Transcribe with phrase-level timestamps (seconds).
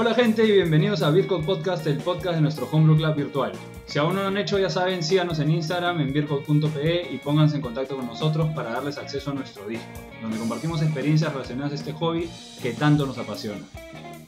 [0.00, 3.52] Hola gente y bienvenidos a Vircode Podcast, el podcast de nuestro Homebrew Club virtual.
[3.84, 7.56] Si aún no lo han hecho, ya saben, síganos en Instagram en vircode.pe y pónganse
[7.56, 11.74] en contacto con nosotros para darles acceso a nuestro Discord, donde compartimos experiencias relacionadas a
[11.74, 12.30] este hobby
[12.62, 13.60] que tanto nos apasiona.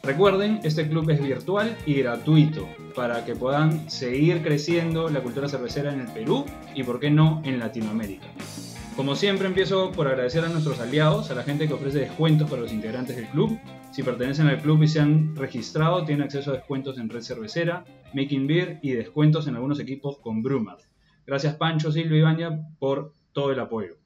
[0.02, 5.91] Recuerden, este club es virtual y gratuito para que puedan seguir creciendo la cultura cervecera
[5.91, 8.27] en el Perú y, por qué no, en Latinoamérica.
[8.94, 12.61] Como siempre empiezo por agradecer a nuestros aliados, a la gente que ofrece descuentos para
[12.61, 13.58] los integrantes del club.
[13.92, 17.84] Si pertenecen al club y se han registrado, tienen acceso a descuentos en Red Cervecera,
[18.14, 20.78] Making Beer y descuentos en algunos equipos con Brumar.
[21.26, 23.98] Gracias Pancho, Silvio y Baña por todo el apoyo.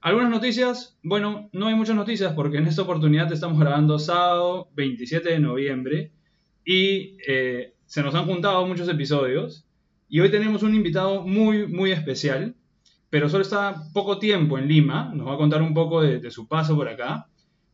[0.00, 0.98] ¿Algunas noticias?
[1.02, 6.12] Bueno, no hay muchas noticias porque en esta oportunidad estamos grabando sábado 27 de noviembre
[6.64, 9.66] y eh, se nos han juntado muchos episodios
[10.08, 12.54] y hoy tenemos un invitado muy, muy especial
[13.10, 16.48] pero solo está poco tiempo en Lima, nos va a contar un poco de, su
[16.48, 17.28] paso por acá.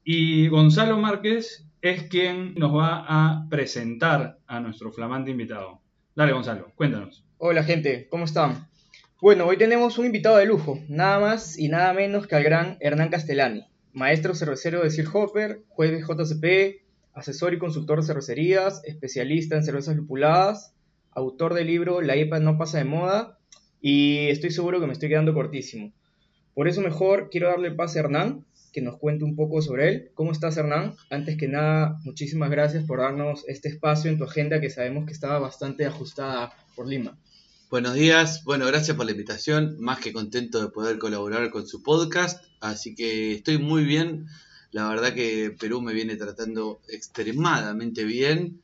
[0.05, 5.81] Y Gonzalo Márquez es quien nos va a presentar a nuestro flamante invitado.
[6.17, 7.25] Dale, Gonzalo, cuéntanos.
[7.39, 8.67] Hola, gente, ¿cómo están?
[9.20, 12.79] Bueno, hoy tenemos un invitado de lujo, nada más y nada menos que al gran
[12.80, 16.83] Hernán Castellani, maestro cervecero de Sir Hopper, juez de JCP,
[17.14, 20.74] asesor y consultor de cervecerías, especialista en cervezas lupuladas,
[21.12, 23.39] autor del libro La IPA no pasa de moda
[23.80, 25.92] y estoy seguro que me estoy quedando cortísimo.
[26.55, 29.89] Por eso mejor quiero darle el pase a Hernán, que nos cuente un poco sobre
[29.89, 30.11] él.
[30.15, 30.97] ¿Cómo estás Hernán?
[31.11, 35.13] Antes que nada, muchísimas gracias por darnos este espacio en tu agenda que sabemos que
[35.13, 37.19] estaba bastante ajustada por Lima.
[37.71, 41.83] Buenos días, bueno, gracias por la invitación, más que contento de poder colaborar con su
[41.83, 44.27] podcast, así que estoy muy bien,
[44.73, 48.61] la verdad que Perú me viene tratando extremadamente bien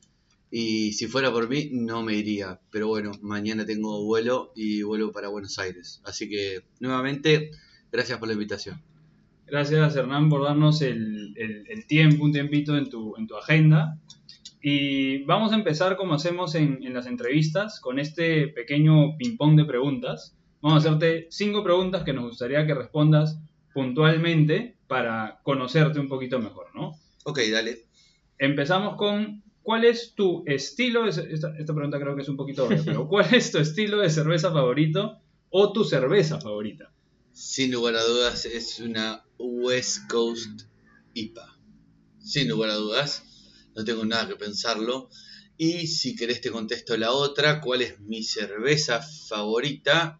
[0.51, 2.59] y si fuera por mí, no me iría.
[2.71, 6.01] Pero bueno, mañana tengo vuelo y vuelo para Buenos Aires.
[6.03, 7.51] Así que, nuevamente,
[7.91, 8.81] gracias por la invitación.
[9.49, 11.33] Gracias, Hernán, por darnos el,
[11.87, 13.97] tiempo, un tiempito en tu, en tu agenda.
[14.61, 19.65] Y vamos a empezar como hacemos en, en las entrevistas, con este pequeño ping-pong de
[19.65, 20.35] preguntas.
[20.61, 23.39] Vamos a hacerte cinco preguntas que nos gustaría que respondas
[23.73, 26.91] puntualmente para conocerte un poquito mejor, ¿no?
[27.23, 27.85] Ok, dale.
[28.37, 31.03] Empezamos con ¿Cuál es tu estilo?
[31.03, 34.09] De, esta, pregunta creo que es un poquito obvia, pero ¿cuál es tu estilo de
[34.09, 35.19] cerveza favorito
[35.51, 36.91] o tu cerveza favorita?
[37.41, 40.63] Sin lugar a dudas es una West Coast
[41.13, 41.57] IPA.
[42.21, 43.23] Sin lugar a dudas,
[43.73, 45.09] no tengo nada que pensarlo.
[45.55, 50.19] Y si querés te contesto la otra, ¿cuál es mi cerveza favorita?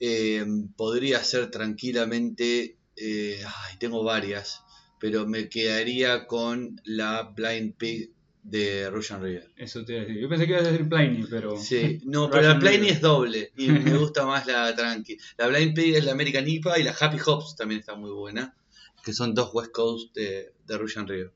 [0.00, 0.46] Eh,
[0.78, 4.62] podría ser tranquilamente, eh, ay, tengo varias,
[4.98, 9.52] pero me quedaría con la Blind Pig de Russian River.
[9.56, 10.20] Eso te iba a decir.
[10.20, 11.56] Yo pensé que ibas a decir Pliny, pero.
[11.56, 15.16] Sí, no, pero la Pliny es doble y me gusta más la Tranqui.
[15.36, 18.56] La Blind Pig es la American IPA y la Happy Hops también está muy buena,
[19.04, 21.32] que son dos West Coast de, de Russian River.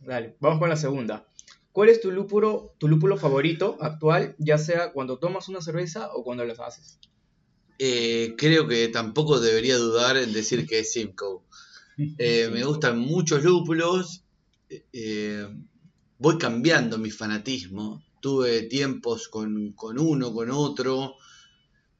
[0.00, 1.26] Dale, vamos con la segunda.
[1.72, 6.22] ¿Cuál es tu lúpulo, tu lúpulo favorito actual, ya sea cuando tomas una cerveza o
[6.22, 7.00] cuando las haces?
[7.80, 11.40] Eh, creo que tampoco debería dudar en decir que es Simcoe.
[12.18, 14.24] Eh, me gustan muchos lúpulos.
[14.68, 15.46] Eh,
[16.18, 18.04] voy cambiando mi fanatismo.
[18.20, 21.16] Tuve tiempos con, uno, con otro,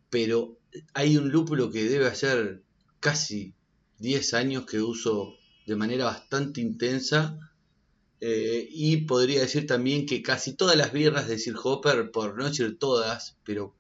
[0.08, 0.58] pero
[0.94, 2.62] hay un lúpulo que debe hacer
[3.00, 3.55] casi
[3.99, 5.34] 10 años que uso
[5.66, 7.38] de manera bastante intensa.
[8.20, 12.49] Eh, y podría decir también que casi todas las birras de Sir Hopper, por no
[12.49, 13.75] decir todas, pero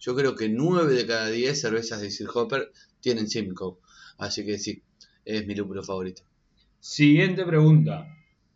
[0.00, 3.76] yo creo que 9 de cada 10 cervezas de Sir Hopper tienen Simcoe.
[4.18, 4.82] Así que sí,
[5.24, 6.22] es mi lúpulo favorito.
[6.80, 8.06] Siguiente pregunta.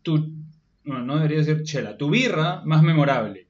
[0.01, 0.40] ¿Tu
[0.83, 3.47] no, no debería decir chela, tu birra más memorable,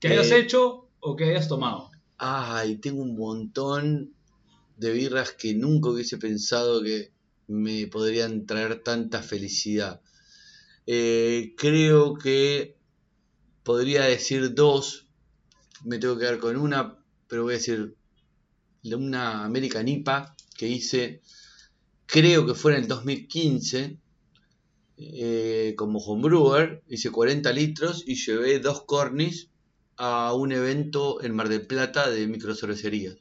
[0.00, 1.90] que hayas eh, hecho o que hayas tomado.
[2.18, 4.12] Ay, tengo un montón
[4.76, 7.12] de birras que nunca hubiese pensado que
[7.48, 10.00] me podrían traer tanta felicidad.
[10.86, 12.76] Eh, creo que
[13.62, 15.06] podría decir dos,
[15.84, 17.94] me tengo que quedar con una, pero voy a decir
[18.84, 21.22] una American IPA que hice,
[22.06, 23.98] creo que fue en el 2015,
[25.00, 29.48] eh, como homebrewer, hice 40 litros y llevé dos cornis
[29.96, 33.16] a un evento en Mar del Plata de microcervecerías.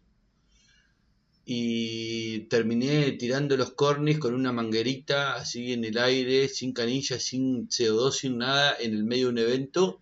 [1.45, 7.69] Y terminé tirando los cornis con una manguerita así en el aire, sin canilla, sin
[7.69, 10.01] CO2, sin nada, en el medio de un evento.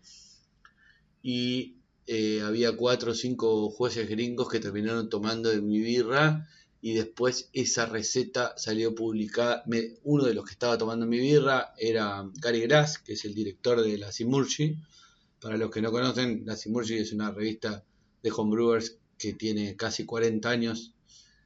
[1.22, 1.76] Y
[2.08, 6.48] eh, había cuatro o cinco jueces gringos que terminaron tomando de mi birra
[6.82, 9.64] y después esa receta salió publicada.
[10.04, 13.82] uno de los que estaba tomando mi birra era Gary Grass, que es el director
[13.82, 14.78] de la Simurgi.
[15.40, 17.84] Para los que no conocen, la Simurgi es una revista
[18.22, 20.94] de homebrewers que tiene casi 40 años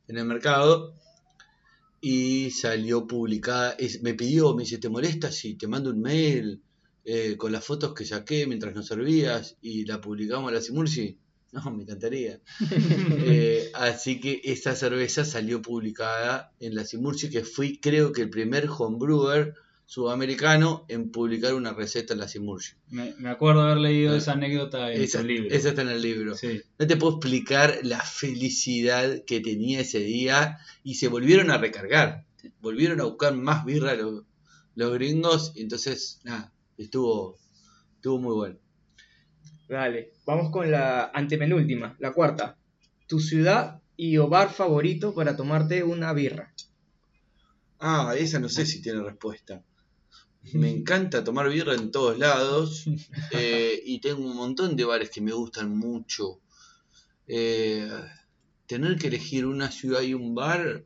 [0.08, 0.96] en el mercado
[2.02, 3.76] y salió publicada.
[4.02, 6.62] me pidió, me dice, ¿te molesta si te mando un mail
[7.06, 11.18] eh, con las fotos que saqué mientras nos servías y la publicamos a la Simurgi?
[11.52, 12.40] No, me encantaría.
[13.32, 18.30] Eh, así que esta cerveza salió publicada en la Simurchi, que fui creo que el
[18.30, 19.56] primer homebrewer
[19.86, 22.74] sudamericano en publicar una receta en la Simurchi.
[22.90, 25.50] Me, acuerdo haber leído esa anécdota en el libro.
[25.50, 26.36] Esa está en el libro.
[26.78, 32.26] No te puedo explicar la felicidad que tenía ese día y se volvieron a recargar.
[32.62, 34.24] Volvieron a buscar más birra los,
[34.76, 37.38] los gringos y entonces, nada, estuvo,
[37.96, 38.60] estuvo muy bueno.
[39.70, 42.58] Dale, vamos con la antepenúltima, la cuarta.
[43.06, 46.52] Tu ciudad y o bar favorito para tomarte una birra.
[47.80, 49.64] Ah, esa no sé si tiene respuesta.
[50.54, 52.86] Me encanta tomar birra en todos lados
[53.32, 56.42] eh, y tengo un montón de bares que me gustan mucho.
[57.28, 57.88] Eh,
[58.66, 60.84] tener que elegir una ciudad y un bar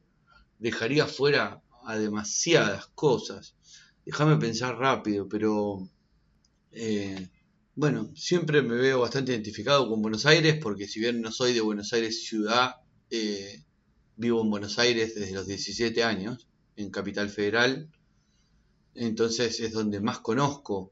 [0.60, 3.56] dejaría fuera a demasiadas cosas.
[4.06, 5.88] Déjame pensar rápido, pero
[6.74, 7.30] eh,
[7.76, 11.62] bueno, siempre me veo bastante identificado con Buenos Aires porque si bien no soy de
[11.62, 12.76] Buenos Aires ciudad,
[13.10, 13.64] eh,
[14.16, 17.90] vivo en Buenos Aires desde los 17 años, en Capital Federal,
[18.94, 20.92] entonces es donde más conozco.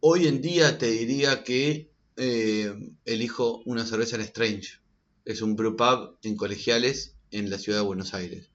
[0.00, 4.80] Hoy en día te diría que eh, elijo una cerveza en Strange.
[5.26, 8.48] Es un brewpub en colegiales en la ciudad de Buenos Aires.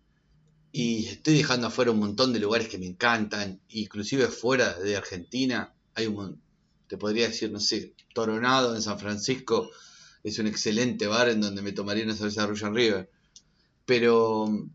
[0.72, 5.74] Y estoy dejando afuera un montón de lugares que me encantan, inclusive fuera de Argentina.
[5.96, 6.49] Hay un montón
[6.90, 9.70] te podría decir, no sé, Toronado en San Francisco
[10.24, 13.10] es un excelente bar en donde me tomaría una cerveza de Russian River.
[13.86, 14.68] Pero,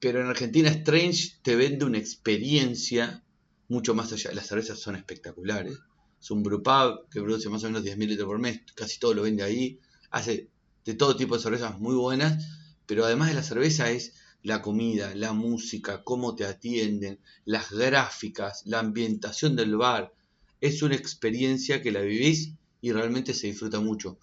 [0.00, 3.22] pero en Argentina Strange te vende una experiencia
[3.68, 4.32] mucho más allá.
[4.32, 5.78] Las cervezas son espectaculares.
[6.18, 9.22] Es un brewpub que produce más o menos 10.000 litros por mes, casi todo lo
[9.22, 9.78] vende ahí.
[10.10, 10.48] Hace
[10.86, 12.46] de todo tipo de cervezas muy buenas,
[12.86, 18.62] pero además de la cerveza es la comida, la música, cómo te atienden, las gráficas,
[18.64, 20.14] la ambientación del bar,
[20.60, 24.18] es una experiencia que la vivís y realmente se disfruta mucho.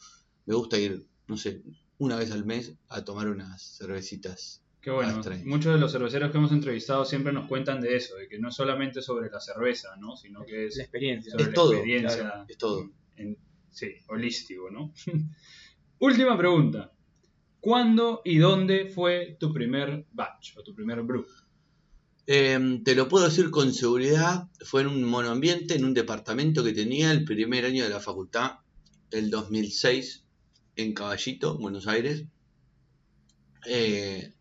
[0.45, 1.61] Me gusta ir, no sé,
[1.97, 4.61] una vez al mes a tomar unas cervecitas.
[4.81, 5.19] Qué bueno.
[5.45, 8.51] Muchos de los cerveceros que hemos entrevistado siempre nos cuentan de eso, de que no
[8.51, 10.15] solamente sobre la cerveza, ¿no?
[10.15, 11.31] Sino que es la experiencia.
[11.31, 12.91] Sobre es todo, experiencia es todo.
[13.71, 14.93] sí, holístico, ¿no?
[15.99, 16.91] Última pregunta.
[17.59, 21.25] ¿Cuándo y dónde fue tu primer batch o tu primer brew?
[22.27, 26.73] Em, te lo puedo decir con seguridad, fue en un monoambiente, en un departamento que
[26.73, 28.59] tenía el primer año de la facultad,
[29.11, 30.23] el 2006,
[30.75, 32.23] en Caballito, Buenos Aires.
[33.67, 34.33] Eh,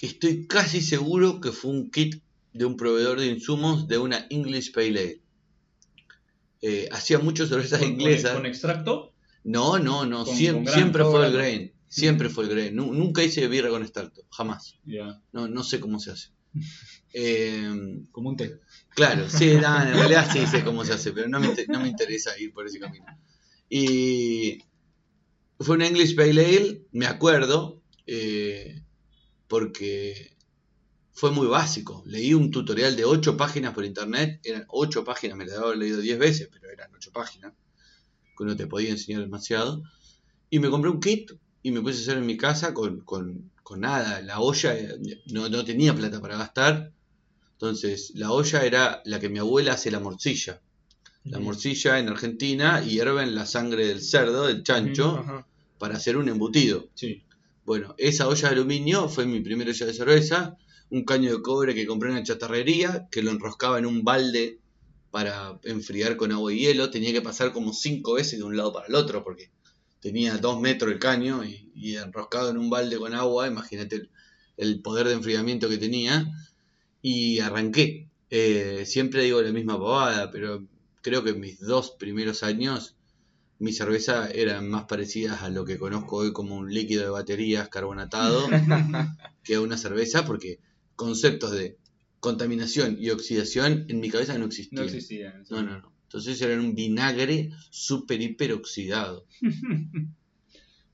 [0.00, 4.72] estoy casi seguro que fue un kit de un proveedor de insumos de una English
[4.72, 5.20] Pale Ale.
[6.60, 8.34] Eh, hacía muchas cervezas inglesas.
[8.34, 9.12] ¿Con extracto?
[9.44, 11.72] No, no, no, siempre fue el grain.
[11.92, 12.70] Siempre fue el Grey.
[12.72, 14.78] Nunca hice birra con extracto, jamás.
[15.32, 16.30] No, no sé cómo se hace.
[17.14, 18.60] Eh, Como un té.
[18.90, 22.38] Claro, sí, en realidad sí sé cómo se hace, pero no me, no me interesa
[22.38, 23.06] ir por ese camino.
[23.68, 24.62] Y
[25.58, 28.82] fue un English Pale Ale, me acuerdo, eh,
[29.48, 30.36] porque
[31.12, 32.02] fue muy básico.
[32.06, 36.00] Leí un tutorial de 8 páginas por internet, eran 8 páginas, me lo había leído
[36.00, 37.52] 10 veces, pero eran 8 páginas,
[38.36, 39.82] que uno te podía enseñar demasiado.
[40.50, 41.30] Y me compré un kit
[41.62, 44.20] y me puse a hacer en mi casa con, nada.
[44.22, 46.92] La olla eh, no, no, tenía plata para gastar.
[47.52, 50.60] Entonces, la olla era la que mi abuela hace la morcilla.
[51.24, 55.24] La morcilla en Argentina hierven la sangre del cerdo, del chancho,
[55.78, 56.88] para hacer un embutido.
[56.94, 57.22] Sí.
[57.64, 60.56] Bueno, esa olla de aluminio fue mi primera olla de cerveza.
[60.90, 64.58] Un caño de cobre que compré en la chatarrería, que lo enroscaba en un balde
[65.12, 66.90] para enfriar con agua y hielo.
[66.90, 69.52] Tenía que pasar como cinco veces de un lado para el otro, porque
[70.02, 74.10] tenía dos metros el caño y, enroscado en un balde con agua, imagínate
[74.56, 76.30] el, poder de enfriamiento que tenía,
[77.00, 78.08] y arranqué.
[78.28, 80.66] Eh, siempre digo la misma pavada, pero
[81.02, 82.96] creo que en mis dos primeros años
[83.58, 87.68] mi cerveza eran más parecidas a lo que conozco hoy como un líquido de baterías
[87.68, 88.48] carbonatado
[89.44, 90.58] que a una cerveza, porque
[90.96, 91.78] conceptos de
[92.18, 94.82] contaminación y oxidación en mi cabeza no existían.
[94.82, 95.44] No existían.
[95.50, 95.91] No, no, no.
[96.12, 99.24] Entonces eran un vinagre súper hiper oxidado.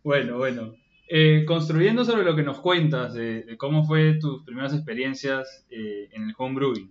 [0.04, 0.74] Bueno, bueno.
[1.08, 6.08] Eh, construyendo sobre lo que nos cuentas de, de cómo fue tus primeras experiencias eh,
[6.12, 6.90] en el homebrewing,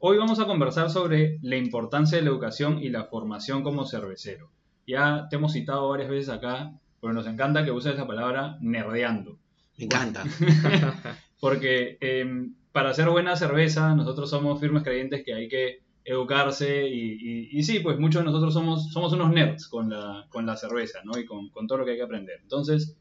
[0.00, 4.50] hoy vamos a conversar sobre la importancia de la educación y la formación como cervecero.
[4.86, 9.38] Ya te hemos citado varias veces acá, pero nos encanta que uses esa palabra nerdeando.
[9.76, 10.24] Me encanta.
[11.40, 17.62] Porque em, para hacer buena cerveza, nosotros somos firmes creyentes que hay que educarse y,
[17.64, 21.18] sí, pues muchos de nosotros somos, somos unos nerds con la, con la cerveza, ¿no?
[21.18, 22.38] Y con, con todo lo que hay que aprender.
[22.40, 22.96] Entonces,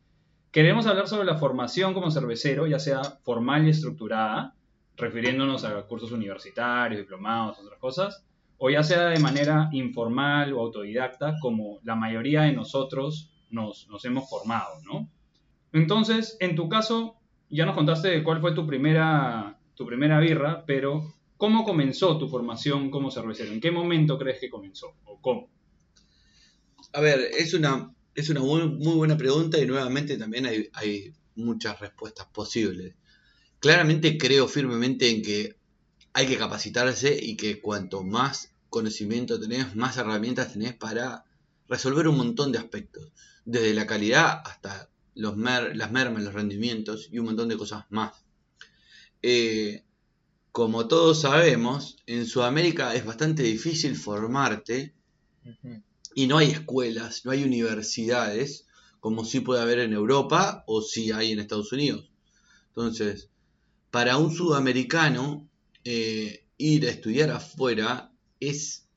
[0.51, 4.55] queremos hablar sobre la formación como cervecero, ya sea formal y estructurada,
[4.97, 8.25] refiriéndonos a cursos universitarios, diplomados, otras cosas,
[8.57, 14.03] o ya sea de manera informal o autodidacta, como la mayoría de nosotros nos, nos
[14.05, 15.07] hemos formado, ¿no?
[15.73, 17.17] Entonces, en tu caso,
[17.49, 22.91] ya nos contaste cuál fue tu primera, tu primera birra, pero ¿cómo comenzó tu formación
[22.91, 23.51] como cervecero?
[23.51, 24.95] ¿En qué momento crees que comenzó?
[25.05, 25.49] ¿O cómo?
[26.93, 31.79] A ver, es una, es una muy, buena pregunta y nuevamente también hay, hay muchas
[31.79, 32.95] respuestas posibles.
[33.59, 35.57] Claramente creo firmemente en que
[36.13, 41.25] hay que capacitarse y que cuanto más conocimiento tenés, más herramientas tenés para
[41.69, 43.11] resolver un montón de aspectos,
[43.45, 47.85] desde la calidad hasta los mer- las mermas, los rendimientos y un montón de cosas
[47.89, 48.25] más.
[49.21, 49.84] Eh,
[50.55, 54.93] como todos sabemos, en Sudamérica es bastante difícil formarte
[56.13, 58.65] y no hay escuelas, no hay universidades,
[59.01, 62.09] como sí puede haber en Europa o sí hay en Estados Unidos.
[62.69, 63.27] Entonces,
[63.91, 65.45] para un sudamericano,
[65.83, 68.87] eh, ir a estudiar afuera es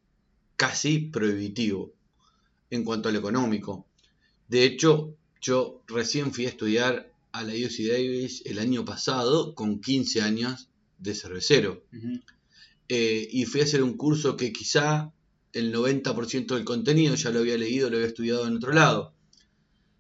[0.55, 1.93] casi prohibitivo
[2.71, 3.85] en cuanto a lo económico.
[4.47, 9.81] De hecho, yo recién fui a estudiar a la UC Davis el año pasado con
[9.81, 10.69] 15 años
[10.99, 11.85] de cervecero.
[12.89, 15.13] Eh, y fui a hacer un curso que quizá
[15.53, 19.15] el 90% del contenido ya lo había leído, lo había estudiado en otro lado.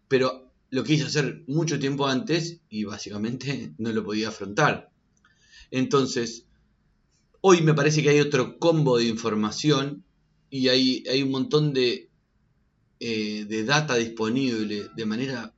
[0.09, 4.91] Pero lo quise hacer mucho tiempo antes y básicamente no lo podía afrontar.
[5.71, 6.47] Entonces,
[7.41, 10.05] hoy me parece que hay otro combo de información
[10.51, 12.09] y hay, hay un montón de,
[13.01, 15.55] eh, de data disponible de manera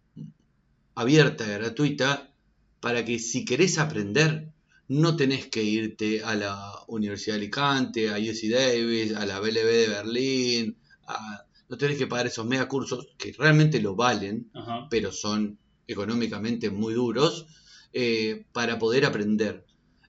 [0.95, 2.35] abierta, gratuita,
[2.81, 4.53] para que si querés aprender,
[4.91, 9.65] no tenés que irte a la Universidad de Alicante, a UC Davis, a la BLB
[9.83, 14.89] de Berlín, a- no tenés que pagar esos mega cursos que realmente lo valen, Ajá.
[14.91, 17.47] pero son económicamente muy duros,
[17.93, 19.65] eh, para poder aprender.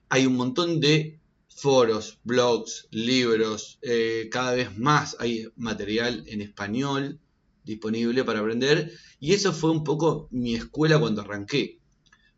[0.08, 7.20] Hay un montón de foros, blogs, libros, eh, cada vez más hay material en español
[7.62, 11.78] disponible para aprender y eso fue un poco mi escuela cuando arranqué.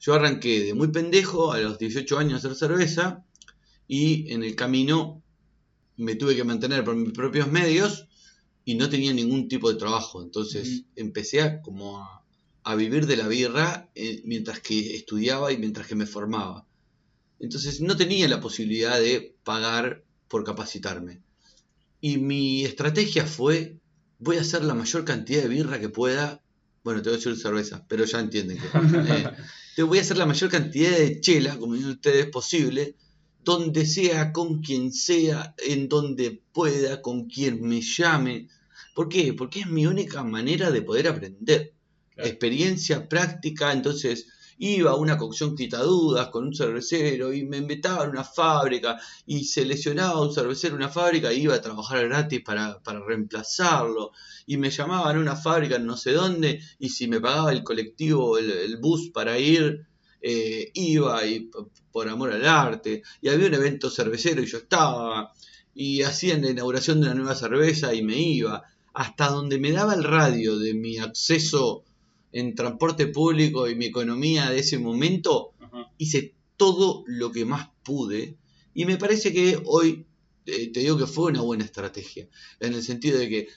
[0.01, 3.25] Yo arranqué de muy pendejo a los 18 años a hacer cerveza
[3.89, 5.23] y en el camino
[5.97, 8.09] me tuve que mantener por mis propios medios
[8.65, 10.23] y no tenía ningún tipo de trabajo.
[10.23, 12.25] Entonces empecé a, como a,
[12.65, 16.67] a vivir de la birra eh, mientras que estudiaba y mientras que me formaba.
[17.39, 21.21] Entonces no tenía la posibilidad de pagar por capacitarme.
[22.01, 23.79] Y mi estrategia fue,
[24.19, 26.43] voy a hacer la mayor cantidad de birra que pueda.
[26.83, 28.67] Bueno, te voy a decir cerveza, pero ya entienden que...
[29.15, 29.31] eh,
[29.75, 32.95] te voy a hacer la mayor cantidad de chela, como dicen ustedes, posible,
[33.43, 38.49] donde sea, con quien sea, en donde pueda, con quien me llame.
[38.95, 39.35] ¿Por qué?
[39.35, 41.75] Porque es mi única manera de poder aprender.
[42.15, 42.29] Claro.
[42.29, 44.27] Experiencia práctica, entonces
[44.59, 49.45] iba a una cocción quitadudas con un cervecero y me invitaba a una fábrica y
[49.45, 54.13] seleccionaba a un cervecero una fábrica e iba a trabajar gratis para, para reemplazarlo.
[54.47, 57.65] Y me llamaban a una fábrica en no sé dónde y si me pagaba el
[57.65, 59.87] colectivo, el, bus para ir,
[60.21, 61.51] eh, iba y
[61.93, 63.03] por amor al arte.
[63.21, 65.33] Y había un evento cervecero y yo estaba.
[65.75, 68.63] Y hacían la inauguración de una nueva cerveza y me iba.
[68.93, 71.85] Hasta donde me daba el radio de mi acceso
[72.35, 75.93] en transporte público y mi economía de ese momento, Ajá.
[75.99, 78.37] hice todo lo que más pude
[78.75, 80.05] y me parece que hoy
[80.47, 83.49] eh, te digo que fue una buena estrategia, en el sentido de que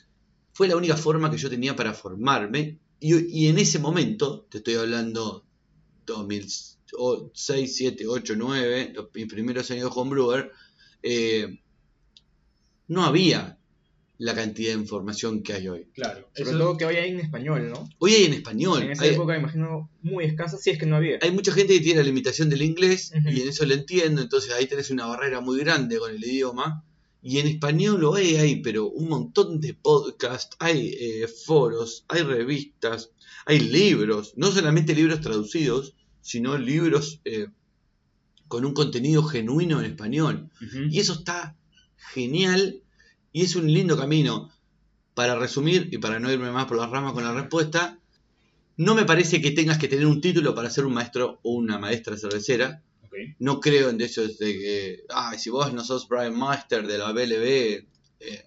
[0.53, 4.59] fue la única forma que yo tenía para formarme y, y en ese momento, te
[4.59, 5.43] estoy hablando
[6.05, 10.51] 2006, 7, 8, 9, los, mis primeros años de homebrewer,
[11.01, 11.59] eh,
[12.87, 13.59] no había
[14.19, 15.87] la cantidad de información que hay hoy.
[15.93, 16.29] Claro.
[16.35, 17.87] Sobre Eso- todo que hoy hay en español, ¿no?
[17.99, 18.81] Hoy hay en español.
[18.81, 21.19] En esa hay- época, imagino, muy escasa, si es que no había.
[21.21, 24.51] hay mucha gente que tiene la limitación del inglés y en eso lo entiendo, entonces
[24.53, 26.83] ahí tenés una barrera muy grande con el idioma.
[27.21, 32.21] Y en español lo hay, hay, pero un montón de podcasts, hay eh, foros, hay
[32.21, 33.11] revistas,
[33.45, 37.47] hay libros, no solamente libros traducidos, sino libros eh,
[38.47, 40.49] con un contenido genuino en español.
[40.89, 41.57] Y eso está
[42.13, 42.81] genial
[43.37, 44.49] y es un lindo camino.
[45.13, 47.99] Para resumir y para no irme más por las ramas con la respuesta,
[48.77, 51.77] no me parece que tengas que tener un título para ser un maestro o una
[51.77, 52.81] maestra cervecera.
[53.37, 57.11] No creo en eso de que, ah, si vos no sos Brian Master de la
[57.11, 57.85] BLB,
[58.21, 58.45] eh,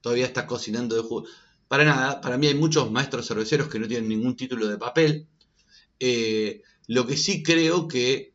[0.00, 1.28] todavía estás cocinando de jugo.
[1.68, 5.28] Para nada, para mí hay muchos maestros cerveceros que no tienen ningún título de papel.
[6.00, 8.32] Eh, lo que sí creo que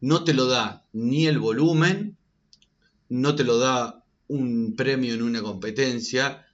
[0.00, 2.16] no te lo da ni el volumen,
[3.08, 6.44] no te lo da un premio en una competencia.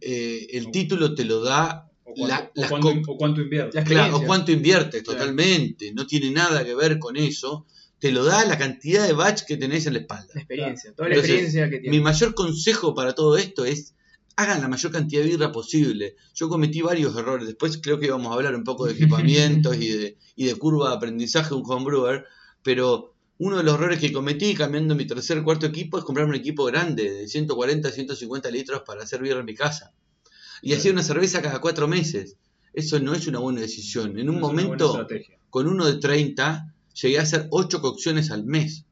[0.00, 3.74] Eh, el título te lo da O cuánto, la- o las cuánto- o cuánto inviertes.
[3.74, 5.18] La Claro, o cuánto inviertes Claro.
[5.18, 7.66] totalmente, no tiene nada que ver con eso,
[7.98, 10.28] te lo da la cantidad de batch que tenés en la espalda.
[10.34, 12.00] La experiencia, toda la Entonces, experiencia que Mi tiene.
[12.04, 13.94] mayor consejo para todo esto es
[14.36, 16.14] hagan la mayor cantidad de birra posible.
[16.34, 18.92] Yo cometí varios errores, después creo que íbamos a hablar un poco de
[19.72, 22.24] equipamientos y de, y de curva de aprendizaje de un homebrewer,
[22.62, 26.34] pero uno de los errores que cometí cambiando mi tercer cuarto equipo es comprar un
[26.34, 29.92] equipo grande de 140 150 litros para hacer birra en mi casa.
[30.62, 30.78] Y Claro.
[30.80, 32.36] hacía una cerveza cada cuatro meses.
[32.72, 34.18] Eso no es una buena decisión.
[34.18, 35.06] En un momento,
[35.50, 38.84] con uno de 30, llegué a hacer 8 cocciones al mes.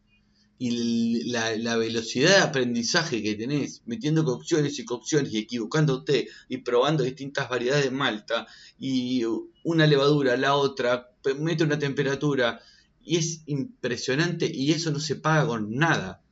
[0.56, 6.58] Y la, la velocidad de aprendizaje que tenés, metiendo cocciones y cocciones y equivocándote y
[6.58, 8.46] probando distintas variedades de malta
[8.78, 9.24] y
[9.64, 11.10] una levadura, la otra,
[11.40, 12.60] mete una temperatura
[13.04, 16.22] y es impresionante y eso no se paga con nada.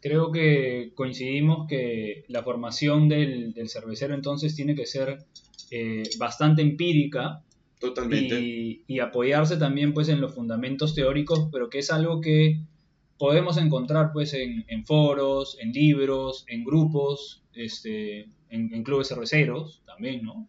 [0.00, 5.24] Creo que coincidimos que la formación del, del cervecero entonces tiene que ser
[5.70, 7.42] eh, bastante empírica
[8.10, 12.60] y, y apoyarse también pues en los fundamentos teóricos, pero que es algo que
[13.18, 19.82] podemos encontrar pues en, en foros, en libros, en grupos, este, en, en clubes cerveceros
[19.84, 20.48] también, ¿no?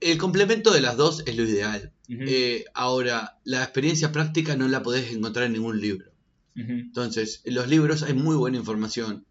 [0.00, 1.92] El complemento de las dos es lo ideal.
[2.12, 6.10] Eh, ahora, la experiencia práctica no la podés encontrar en ningún libro.
[6.56, 9.24] Entonces, en los libros hay muy buena información,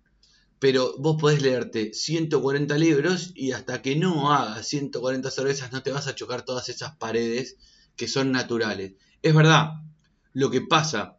[0.57, 5.91] pero vos podés leerte 140 libros y hasta que no hagas 140 cervezas no te
[5.91, 7.57] vas a chocar todas esas paredes
[7.95, 8.93] que son naturales.
[9.21, 9.73] Es verdad,
[10.33, 11.17] lo que pasa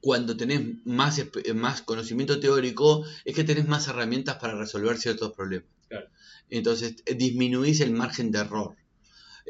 [0.00, 1.20] cuando tenés más,
[1.54, 5.68] más conocimiento teórico es que tenés más herramientas para resolver ciertos problemas.
[5.88, 6.08] Claro.
[6.48, 8.76] Entonces, disminuís el margen de error.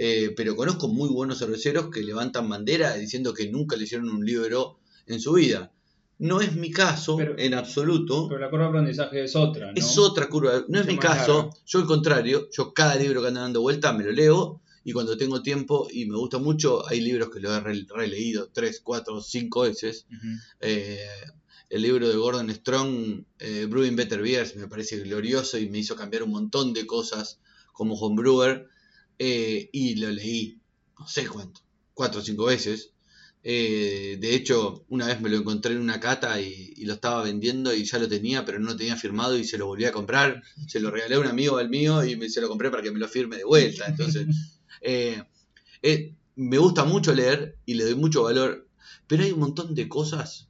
[0.01, 4.25] Eh, pero conozco muy buenos cerveceros que levantan bandera diciendo que nunca le hicieron un
[4.25, 5.73] libro en su vida.
[6.21, 8.29] No es mi caso Pero- en absoluto.
[8.29, 9.73] Pero la curva de aprendizaje es otra, ¿no?
[9.75, 10.65] Es otra curva.
[10.69, 11.35] No es mi caso.
[11.45, 11.51] larga.
[11.67, 15.17] Yo al contrario, yo cada libro que anda dando vuelta me lo leo y cuando
[15.17, 19.21] tengo tiempo y me gusta mucho, hay libros que lo he re- releído tres, cuatro,
[19.21, 20.07] cinco veces.
[20.61, 20.99] Eh,
[21.71, 25.97] el libro de Gordon Strong, eh, Brewing Better Beers, me parece glorioso y me hizo
[25.97, 27.41] cambiar un montón de cosas
[27.73, 28.69] como homebrewer.
[29.19, 30.59] Eh, y lo leí,
[30.99, 31.61] no sé cuánto,
[31.95, 32.93] cuatro o cinco veces.
[33.43, 37.23] Eh, de hecho, una vez me lo encontré en una cata y, y lo estaba
[37.23, 39.93] vendiendo y ya lo tenía, pero no lo tenía firmado y se lo volví a
[39.93, 40.43] comprar.
[40.67, 42.91] Se lo regalé a un amigo al mío y me, se lo compré para que
[42.91, 43.87] me lo firme de vuelta.
[43.87, 44.27] Entonces,
[44.83, 45.23] eh,
[45.83, 48.69] eh, me gusta mucho leer y le doy mucho valor,
[49.07, 50.49] pero hay un montón de cosas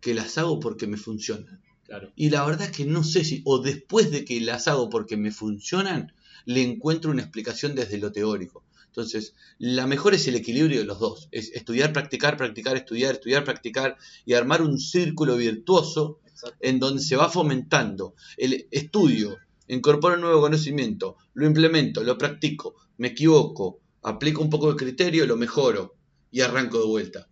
[0.00, 1.62] que las hago porque me funcionan.
[1.84, 2.12] Claro.
[2.16, 5.16] Y la verdad es que no sé si, o después de que las hago porque
[5.16, 6.14] me funcionan,
[6.44, 8.64] le encuentro una explicación desde lo teórico.
[8.94, 11.28] Entonces, la mejor es el equilibrio de los dos.
[11.32, 16.56] Es estudiar, practicar, practicar, estudiar, estudiar, practicar y armar un círculo virtuoso Exacto.
[16.60, 22.76] en donde se va fomentando el estudio, incorporo un nuevo conocimiento, lo implemento, lo practico,
[22.98, 25.96] me equivoco, aplico un poco de criterio, lo mejoro
[26.30, 27.26] y arranco de vuelta.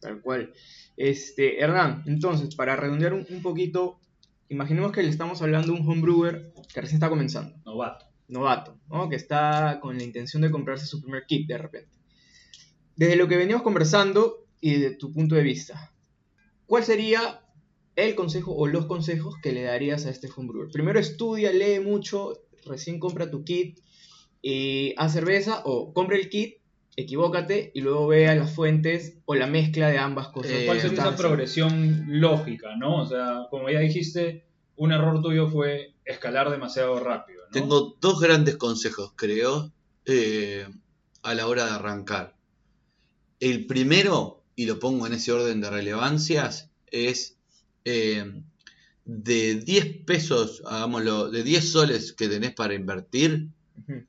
[0.00, 0.52] Tal cual.
[0.96, 4.00] Este, Hernán, entonces, para redondear un, un poquito,
[4.48, 8.11] imaginemos que le estamos hablando a un homebrewer que recién está comenzando, Novato.
[8.32, 9.08] Novato, ¿no?
[9.08, 11.90] que está con la intención de comprarse su primer kit de repente.
[12.96, 15.92] Desde lo que venimos conversando y de tu punto de vista,
[16.66, 17.40] ¿cuál sería
[17.94, 20.70] el consejo o los consejos que le darías a este homebrewer?
[20.72, 22.32] Primero estudia, lee mucho,
[22.64, 23.80] recién compra tu kit
[24.40, 26.56] y haz cerveza o compra el kit,
[26.96, 30.52] equivócate y luego vea las fuentes o la mezcla de ambas cosas.
[30.52, 33.02] Eh, ¿Cuál sería esa progresión lógica, no?
[33.02, 34.44] O sea, como ya dijiste,
[34.76, 37.50] un error tuyo fue escalar demasiado rápido, ¿no?
[37.52, 39.72] Tengo dos grandes consejos, creo,
[40.04, 40.66] eh,
[41.22, 42.36] a la hora de arrancar.
[43.40, 47.36] El primero, y lo pongo en ese orden de relevancias, es
[47.84, 48.42] eh,
[49.04, 53.48] de 10 pesos, hagámoslo, de 10 soles que tenés para invertir,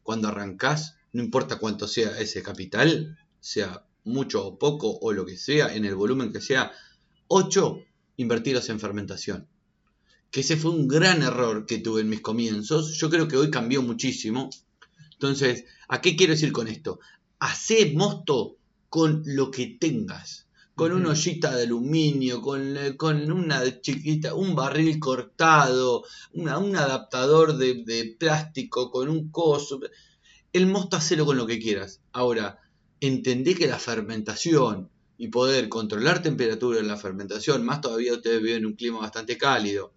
[0.03, 5.37] cuando arrancás, no importa cuánto sea ese capital, sea mucho o poco o lo que
[5.37, 6.71] sea, en el volumen que sea,
[7.27, 7.79] 8,
[8.17, 9.47] invertirlos en fermentación.
[10.33, 12.97] Que ese fue un gran error que tuve en mis comienzos.
[12.99, 14.49] Yo creo que hoy cambió muchísimo.
[15.13, 16.99] Entonces, ¿a qué quiero decir con esto?
[17.39, 18.57] Hacé mosto
[18.89, 20.41] con lo que tengas.
[20.75, 26.75] con una ollita de aluminio, con, eh, con una chiquita, un barril cortado, una- un
[26.75, 29.79] adaptador de, de plástico, con un coso.
[30.51, 32.01] El mosto hacelo con lo que quieras.
[32.11, 32.59] Ahora,
[33.01, 38.57] entendé que la fermentación y poder controlar temperatura en la fermentación, más todavía ustedes viven
[38.61, 39.93] en un clima bastante cálido,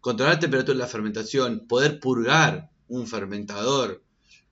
[0.00, 4.02] controlar temperatura en la fermentación, poder purgar un fermentador,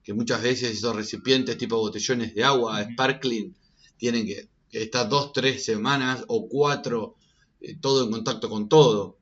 [0.03, 3.55] que muchas veces esos recipientes tipo botellones de agua, sparkling,
[3.97, 7.15] tienen que, estar dos, tres semanas o cuatro,
[7.59, 9.17] eh, todo en contacto con todo.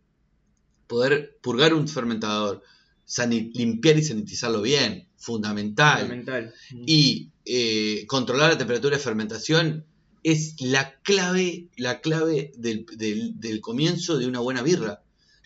[0.88, 2.64] Poder purgar un fermentador,
[3.30, 6.02] limpiar y sanitizarlo bien, fundamental.
[6.02, 6.54] Fundamental.
[6.88, 9.86] Y eh, controlar la temperatura de fermentación
[10.24, 15.02] es la clave, la clave del, del- del comienzo de una buena birra.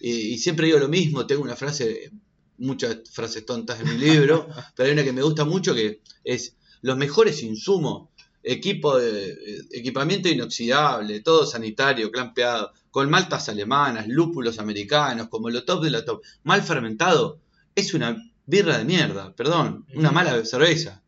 [0.05, 2.11] Y siempre digo lo mismo, tengo una frase,
[2.57, 6.57] muchas frases tontas en mi libro, pero hay una que me gusta mucho que es
[6.81, 8.09] los mejores insumos,
[8.43, 15.63] equipo de, eh, equipamiento inoxidable, todo sanitario, clampeado, con maltas alemanas, lúpulos americanos, como lo
[15.63, 17.39] top de la top, mal fermentado,
[17.73, 21.01] es una birra de mierda, perdón, una mala cerveza.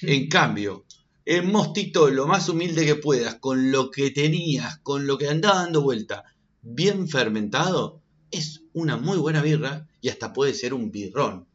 [0.00, 0.86] En cambio,
[1.26, 5.64] el mostito lo más humilde que puedas, con lo que tenías, con lo que andaba
[5.64, 6.24] dando vuelta,
[6.62, 11.46] bien fermentado, es una muy buena birra y hasta puede ser un birrón.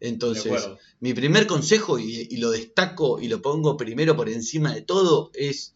[0.00, 0.68] Entonces,
[1.00, 5.30] mi primer consejo, y, y lo destaco y lo pongo primero por encima de todo,
[5.34, 5.74] es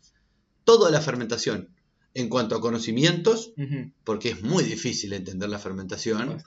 [0.65, 1.71] toda la fermentación.
[2.15, 3.53] En cuanto a conocimientos,
[4.03, 6.43] porque es muy difícil entender la fermentación,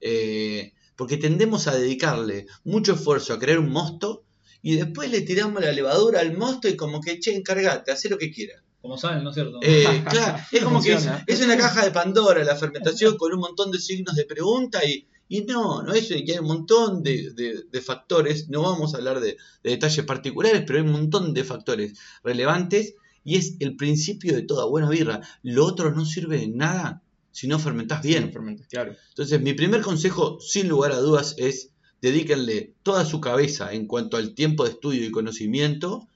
[0.00, 4.24] eh, porque tendemos a dedicarle mucho esfuerzo a crear un mosto
[4.62, 8.18] y después le tiramos la levadura al mosto y como que, che, encargate, haz lo
[8.18, 8.62] que quieras.
[8.86, 9.58] Como saben, ¿no es cierto?
[9.62, 10.96] Eh, claro, es como que
[11.26, 15.08] es, una caja de Pandora la fermentación con un montón de signos de pregunta y,
[15.28, 18.98] y no, no es que hay un montón de, de- de factores, no vamos a
[18.98, 22.94] hablar de, de detalles particulares, pero hay un montón de factores relevantes
[23.24, 25.20] y es el principio de toda buena birra.
[25.42, 28.26] Lo otro no sirve de nada si no fermentás bien.
[28.26, 28.94] Sí, fermentas, claro.
[29.08, 31.70] Entonces, mi primer consejo, sin lugar a dudas, es
[32.00, 36.06] dedíquenle toda su cabeza en cuanto al tiempo de estudio y conocimiento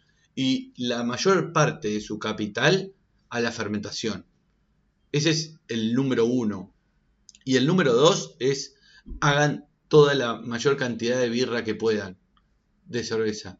[0.42, 2.92] y la mayor parte de su capital
[3.28, 4.24] a la fermentación.
[5.12, 6.72] Ese es el número uno.
[7.44, 8.74] Y el número dos es
[9.20, 12.16] hagan toda la mayor cantidad de birra que puedan
[12.86, 13.58] de cerveza.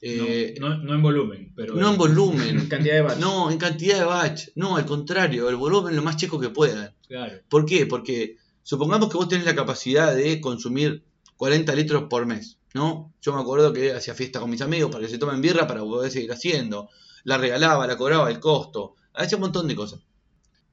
[0.00, 1.74] Eh, no, no- no en volumen, pero.
[1.74, 3.18] no en volumen, En cantidad de batch.
[3.18, 6.92] no en cantidad de batch, no, al contrario, el volumen lo más chico que puedan.
[7.08, 7.38] Claro.
[7.48, 7.86] ¿Por qué?
[7.86, 11.04] Porque supongamos que vos tenés la capacidad de consumir
[11.36, 13.14] 40 litros por mes, ¿no?
[13.22, 15.80] Yo me acuerdo que hacía fiesta con mis amigos para que se tomen birra para
[15.80, 16.88] poder seguir haciendo.
[17.24, 20.00] La regalaba, la cobraba el costo, hacía un montón de cosas.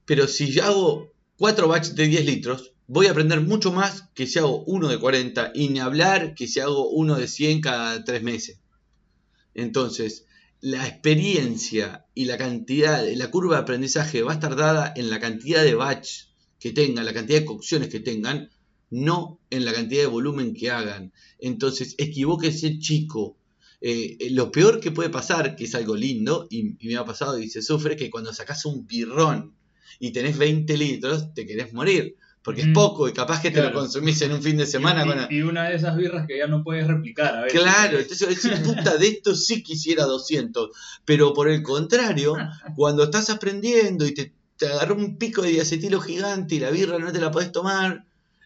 [0.05, 4.37] Pero si hago 4 batches de 10 litros, voy a aprender mucho más que si
[4.37, 8.21] hago uno de 40 y ni hablar que si hago uno de 100 cada 3
[8.21, 8.59] meses.
[9.55, 10.25] Entonces,
[10.59, 15.19] la experiencia y la cantidad, la curva de aprendizaje va a estar dada en la
[15.19, 16.25] cantidad de batch
[16.59, 18.49] que tengan, la cantidad de cocciones que tengan,
[18.93, 21.11] no en la cantidad de volumen que hagan.
[21.39, 23.37] Entonces, equivóquese chico.
[23.81, 27.03] Eh, eh, lo peor que puede pasar, que es algo lindo, y, y me ha
[27.03, 29.53] pasado y se sufre, que cuando sacas un birrón
[29.99, 32.15] y tenés 20 litros, te querés morir.
[32.43, 32.73] Porque es Mm.
[32.73, 35.17] poco y capaz que te lo consumís en un fin de semana y, con...
[35.31, 37.57] y- y una de esas birras que ya no puedes replicar a veces.
[37.61, 40.69] Claro, entonces decís, puta, de esto sí quisiera 200.
[41.05, 42.35] Pero por el contrario,
[42.75, 46.99] cuando estás aprendiendo y te, te agarró un pico de diacetilo gigante y la birra
[46.99, 48.05] no te la podés tomar,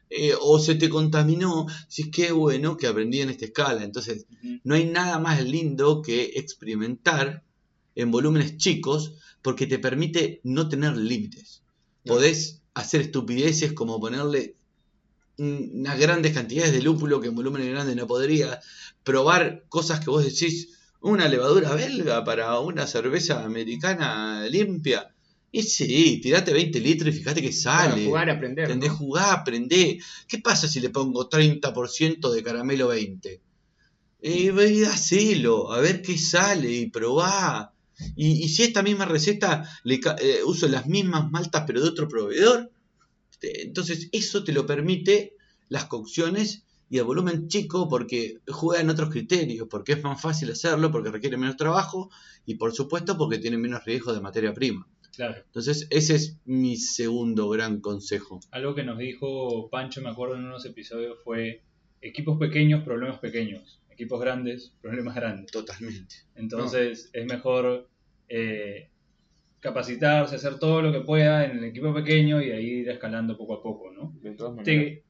[0.10, 3.84] eh, o se te contaminó, si es que bueno que aprendí en esta escala.
[3.84, 4.26] Entonces,
[4.64, 7.44] no hay nada más lindo que experimentar
[7.96, 11.64] en volúmenes chicos porque te permite no tener límites.
[12.06, 14.56] Podés hacer estupideces como ponerle
[15.38, 18.60] unas grandes cantidades de lúpulo que en volúmenes grandes no podría,
[19.04, 20.70] probar cosas que vos decís,
[21.02, 25.14] una levadura belga para una cerveza americana limpia.
[25.52, 28.06] Y sí, tirate 20 litros y fíjate que sale.
[28.06, 28.66] jugar, aprender.
[28.66, 28.90] ¿Entendés?
[28.92, 28.98] ¿no?
[28.98, 29.98] Jugar, aprender.
[30.28, 33.42] ¿Qué pasa si le pongo 30% de caramelo 20?
[34.22, 37.74] Y ve, hacelo, a ver qué sale y probá.
[38.16, 42.08] Y, y si esta misma receta le eh, uso las mismas maltas pero de otro
[42.08, 42.70] proveedor,
[43.40, 45.34] te- entonces eso te lo permite
[45.70, 50.52] las cocciones y el volumen chico porque juega en otros criterios, porque es más fácil
[50.52, 52.10] hacerlo, porque requiere menos trabajo
[52.46, 54.88] y por supuesto porque tiene menos riesgo de materia prima.
[55.16, 55.42] Claro.
[55.46, 58.40] Entonces ese es mi segundo gran consejo.
[58.52, 61.62] Algo que nos dijo Pancho, me acuerdo en unos episodios, fue
[62.02, 63.80] equipos pequeños, problemas pequeños.
[63.90, 65.52] Equipos grandes, problemas grandes.
[65.52, 66.16] Totalmente.
[66.36, 67.90] Entonces es mejor
[68.30, 68.90] eh,
[69.60, 73.56] capacitarse, hacer todo lo que pueda en el equipo pequeño y ahí ir escalando poco
[73.56, 74.14] a poco, ¿no?
[74.22, 74.66] De todas maneras.
[74.86, 75.04] Te-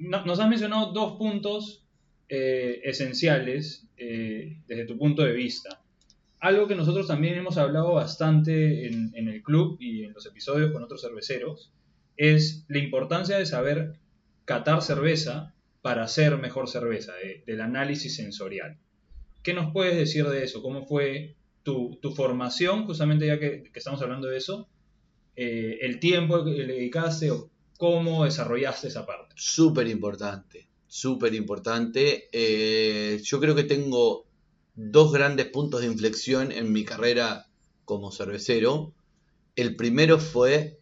[0.00, 1.84] no- nos has mencionado dos puntos
[2.28, 5.82] eh, esenciales eh, desde tu punto de vista.
[6.40, 10.82] Algo que nosotros también hemos hablado bastante en, el club y en los episodios con
[10.82, 11.72] otros cerveceros
[12.16, 13.94] es la importancia de saber
[14.44, 18.78] catar cerveza para hacer mejor cerveza, de- del análisis sensorial.
[19.42, 20.62] ¿Qué nos puedes decir de eso?
[20.62, 24.68] ¿Cómo fue tu, formación, justamente ya que, que estamos hablando de eso?
[25.36, 29.34] Eh, el tiempo que le dedicaste o cómo desarrollaste esa parte.
[29.36, 32.28] Súper importante, súper importante.
[32.32, 34.26] Eh, yo creo que tengo
[34.80, 37.48] dos grandes puntos de inflexión en mi carrera
[37.84, 38.94] como cervecero.
[39.56, 40.78] El primero fue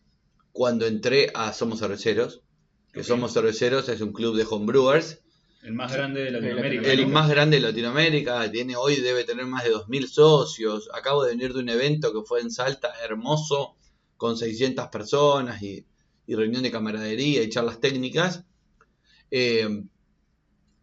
[0.52, 2.42] cuando entré a Somos Cerveceros,
[2.92, 3.02] que.
[3.02, 5.22] Somos Cerveceros es un club de homebrewers,
[5.62, 6.92] El más grande de Latinoamérica.
[6.92, 7.09] el ¿no?
[7.09, 10.90] más grande de Latinoamérica, tiene hoy debe tener más de 2.000 socios.
[10.92, 13.76] Acabo de venir de un evento que fue en Salta, hermoso,
[14.18, 15.87] con 600 personas y,
[16.26, 18.44] y reunión de camaradería y charlas técnicas.
[19.30, 19.85] Eh,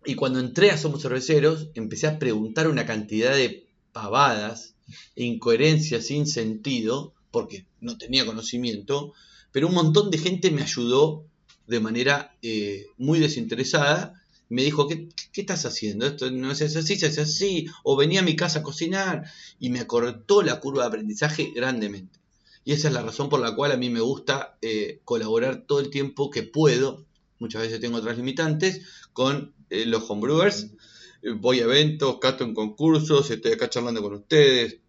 [0.05, 4.75] y cuando entré a Somos Cerveceros, empecé a preguntar una cantidad de pavadas,
[5.15, 9.13] incoherencias sin sentido, porque no tenía conocimiento,
[9.51, 11.25] pero un montón de gente me ayudó
[11.67, 14.21] de manera eh, muy desinteresada.
[14.49, 16.05] Me dijo, ¿qué, qué estás haciendo?
[16.05, 17.67] Esto no hace así, se hace así.
[17.83, 19.25] O venía a mi casa a cocinar
[19.59, 22.19] y me acortó la curva de aprendizaje grandemente.
[22.65, 25.79] Y esa es la razón por la cual a mí me gusta eh, colaborar todo
[25.79, 27.05] el tiempo que puedo.
[27.39, 30.71] Muchas veces tengo otras limitantes con eh, los homebrewers.
[31.21, 34.79] Eh, voy a eventos, cato en concursos, estoy acá charlando con ustedes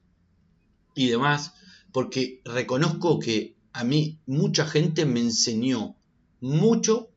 [0.95, 1.55] y demás.
[1.93, 5.97] Porque reconozco que a mí mucha gente me enseñó
[6.41, 7.11] mucho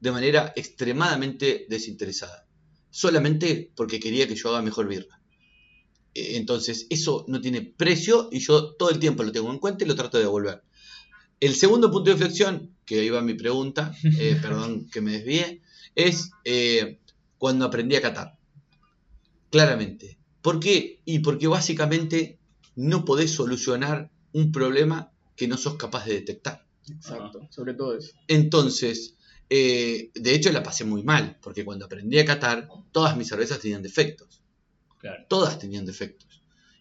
[0.00, 2.46] de manera extremadamente desinteresada.
[2.90, 5.20] Solamente porque quería que yo haga mejor birra.
[6.14, 9.84] Eh, Entonces, eso no tiene precio y yo todo el tiempo lo tengo en cuenta
[9.84, 10.62] y lo trato de devolver.
[11.38, 15.62] El segundo punto de inflexión, que iba mi pregunta, eh, perdón que me desvíe,
[15.94, 16.99] es eh,
[17.40, 18.36] cuando aprendí a catar.
[19.50, 20.18] Claramente.
[20.42, 21.00] ¿Por qué?
[21.06, 22.38] Y porque básicamente
[22.76, 26.66] no podés solucionar un problema que no sos capaz de detectar.
[26.88, 28.12] Exacto, sobre todo eso.
[28.28, 29.16] Entonces,
[29.48, 33.58] eh, de hecho la pasé muy mal, porque cuando aprendí a catar, todas mis cervezas
[33.58, 34.42] tenían defectos.
[34.98, 35.24] Claro.
[35.28, 36.28] Todas tenían defectos.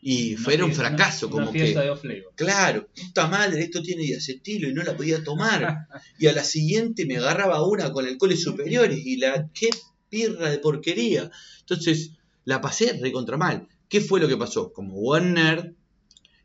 [0.01, 3.81] Y Una fue un fracaso, una- como una fiesta que, de claro, puta madre, esto
[3.81, 5.87] tiene diacetilo y no la podía tomar.
[6.19, 9.69] Y a la siguiente me agarraba una con alcoholes superiores y la, qué
[10.09, 11.31] pirra de porquería.
[11.61, 12.11] Entonces,
[12.45, 13.67] la pasé recontra mal.
[13.87, 14.71] ¿Qué fue lo que pasó?
[14.73, 15.73] Como nerd,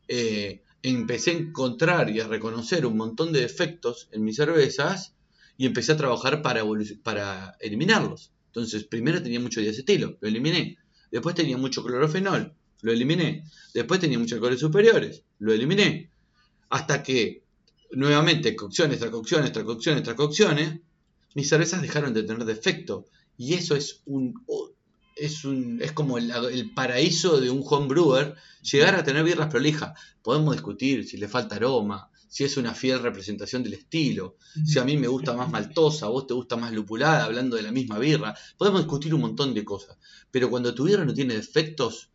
[0.07, 5.15] eh, empecé a encontrar y a reconocer un montón de defectos en mis cervezas
[5.57, 6.63] y empecé a trabajar para,
[7.03, 8.31] para eliminarlos.
[8.47, 10.77] Entonces, primero tenía mucho diacetilo, lo eliminé.
[11.11, 13.43] Después tenía mucho clorofenol, lo eliminé.
[13.73, 16.09] Después tenía muchos alcoholes superiores, lo eliminé.
[16.69, 17.43] Hasta que,
[17.91, 20.79] nuevamente, cocciones tras cocciones, tras cocciones, tras cocciones,
[21.35, 23.05] mis cervezas dejaron de tener defecto.
[23.37, 24.33] Y eso es un...
[25.17, 28.35] Es, un, es como el, el paraíso de un homebrewer,
[28.69, 29.97] llegar a tener birras prolijas.
[30.21, 34.83] Podemos discutir si le falta aroma, si es una fiel representación del estilo, si a
[34.83, 37.97] mí me gusta más maltosa, a vos te gusta más lupulada, hablando de la misma
[37.97, 38.35] birra.
[38.57, 39.97] Podemos discutir un montón de cosas.
[40.31, 42.09] Pero cuando tu birra no tiene defectos,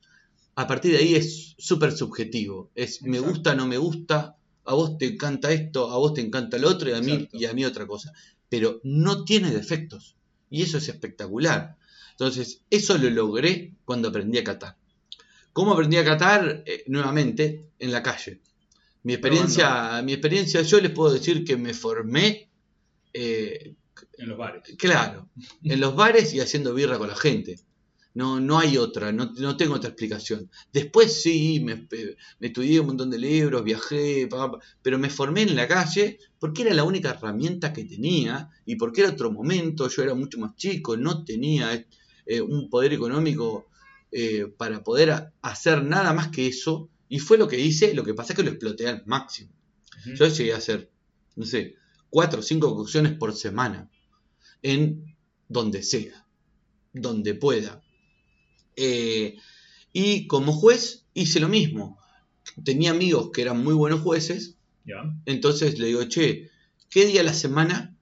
[0.57, 2.71] a partir de ahí es súper subjetivo.
[2.75, 6.59] Es me gusta, no me gusta, a vos te encanta esto, a vos te encanta
[6.59, 7.39] lo otro y a mí, Exacto.
[7.39, 8.13] y a mí otra cosa.
[8.51, 10.17] Pero no tiene defectos.
[10.51, 11.77] Y eso es espectacular.
[12.13, 14.77] Entonces, eso lo logré cuando aprendí a catar.
[15.53, 16.63] ¿Cómo aprendí a catar?
[16.67, 18.41] Eh, nuevamente, en la calle.
[19.03, 22.51] Mi experiencia, mi experiencia, yo les puedo decir que me formé,
[23.15, 23.75] eh,
[24.19, 24.63] En los bares.
[24.77, 25.29] claro,
[25.65, 27.59] en los bares y haciendo birra con la gente.
[28.13, 30.51] No, no hay otra, no, no tengo otra explicación.
[30.73, 31.87] Después sí, me,
[32.41, 34.29] me estudié un montón de libros, viajé,
[34.83, 39.03] pero me formé en la calle porque era la única herramienta que tenía y porque
[39.03, 41.87] era otro momento, yo era mucho más chico, no tenía
[42.27, 43.69] eh, un poder económico
[44.13, 46.89] eh, para poder hacer nada más que eso.
[47.09, 49.51] Y fue lo que hice, lo que pasa es que lo exploté al máximo.
[50.15, 50.91] Yo llegué a hacer,
[51.37, 51.75] no sé,
[52.09, 53.91] cuatro o cinco cocciones por semana.
[54.63, 55.17] En
[55.49, 56.27] donde sea.
[56.93, 57.83] Donde pueda.
[58.83, 59.37] Eh,
[59.93, 61.99] y como juez hice lo mismo.
[62.65, 64.57] Tenía amigos que eran muy buenos jueces.
[65.27, 66.51] Entonces le digo, che,
[66.89, 67.95] ¿qué día a la semana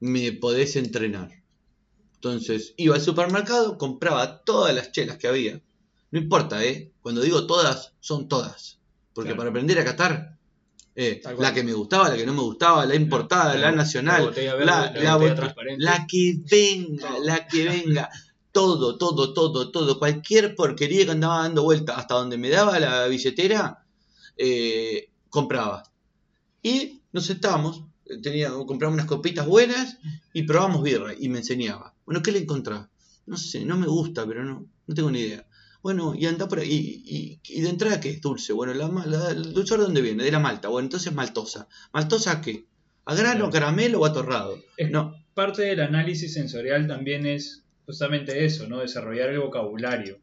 [0.00, 1.30] me podés entrenar?
[2.14, 5.60] Entonces iba al supermercado, compraba todas las chelas que había.
[6.10, 6.92] No importa, ¿eh?
[7.02, 8.78] Cuando digo todas, son todas.
[9.14, 9.38] Porque Claro.
[9.38, 10.36] para aprender a catar,
[10.94, 14.24] eh, la que me gustaba, la que no me gustaba, la importada, la, La- nacional,
[14.64, 15.16] la la,
[15.78, 18.10] la que venga, la que venga.
[18.56, 19.98] Todo, todo, todo, todo.
[19.98, 23.84] Cualquier porquería que andaba dando vuelta hasta donde me daba la billetera,
[24.38, 25.82] eh, compraba.
[26.62, 29.98] Y nos sentábamos, eh, tenía, compramos unas copitas buenas
[30.32, 31.94] y probamos birra y me enseñaba.
[32.06, 32.88] Bueno, ¿qué le encontraba?
[33.26, 35.46] No sé, no me gusta, pero no, no tengo ni idea.
[35.82, 37.02] Bueno, y anda por ahí.
[37.04, 38.52] Y, y de entrada, ¿qué es dulce?
[38.54, 40.24] Bueno, la, la- ¿el dulzor de dónde viene?
[40.24, 40.68] De la malta.
[40.68, 41.68] Bueno, entonces maltosa.
[41.92, 42.64] ¿Maltosa qué?
[43.04, 44.58] ¿A grano, caramelo o atorrado?
[44.78, 48.80] Es- No, Parte del análisis sensorial también es justamente eso, ¿no?
[48.80, 50.18] Desarrollar el vocabulario.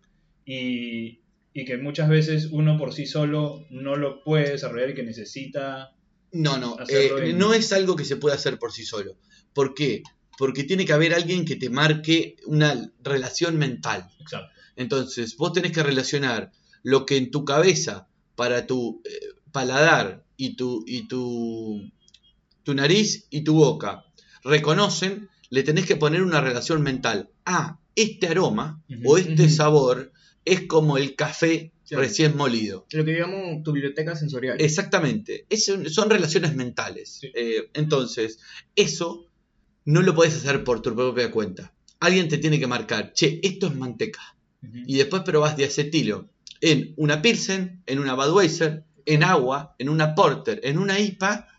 [0.46, 1.22] Y,
[1.54, 5.96] y que muchas veces uno por sí solo no lo puede desarrollar y que necesita...
[6.32, 6.78] no, no.
[6.90, 9.16] Eh, en- No es algo que se puede hacer por sí solo.
[9.54, 10.04] ¿Por qué?
[10.38, 14.10] Porque tiene que haber alguien que te marque una relación mental.
[14.20, 14.50] Exacto.
[14.76, 19.12] Entonces, vos tenés que relacionar lo que en tu cabeza, para tu eh,
[19.52, 21.92] paladar y tu, y tu,
[22.64, 24.04] tu nariz y tu boca
[24.44, 27.30] reconocen, le tenés que poner una relación mental.
[27.46, 30.12] Ah, este aroma o este sabor
[30.46, 31.96] es como el café Sí.
[31.96, 32.86] recién molido.
[32.94, 34.56] Lo que digamos tu biblioteca sensorial.
[34.62, 35.46] Exactamente.
[35.50, 37.18] Es son relaciones mentales.
[37.20, 37.30] Sí.
[37.36, 38.40] Eh, entonces,
[38.78, 39.28] eso
[39.84, 41.74] no lo puedes hacer por tu propia cuenta.
[42.00, 44.22] Alguien te tiene que marcar, che, esto es manteca.
[44.88, 46.30] Y después probás de acetilo
[46.62, 51.50] en una Pilsen, en una Budweiser, en agua, en una Porter, en una IPA.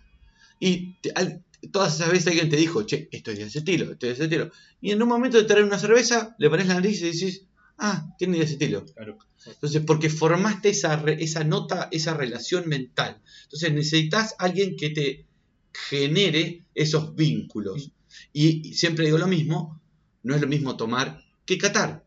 [0.59, 4.07] Y te- al- todas esas veces alguien te dijo, che, esto es de acetilo, esto
[4.07, 4.50] es de acetilo.
[4.81, 7.42] Y en un momento de traer una cerveza, le pones la nariz y decís,
[7.79, 8.85] ah, tiene de acetilo.
[8.87, 9.18] Claro.
[9.46, 13.20] Entonces, porque formaste esa, re- esa nota, esa relación mental.
[13.44, 15.27] Entonces, necesitas alguien que te
[15.72, 17.90] genere esos vínculos.
[18.33, 19.81] Y, y siempre digo lo mismo,
[20.22, 22.05] no es lo mismo tomar que catar.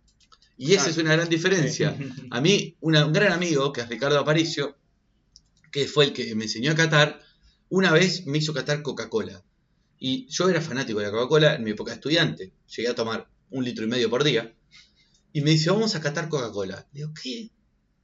[0.57, 1.95] Y esa es una gran diferencia.
[2.31, 4.75] A mí, una- un gran amigo, que es Ricardo Aparicio,
[5.71, 7.21] que fue el que me enseñó a catar,
[7.69, 9.43] una vez me hizo catar Coca-Cola.
[9.99, 12.53] Y yo era fanático de la Coca-Cola en mi época estudiante.
[12.75, 14.53] Llegué a tomar un litro y medio por día.
[15.33, 16.87] Y me dice, vamos a catar Coca-Cola.
[16.91, 17.51] Digo, ¿qué?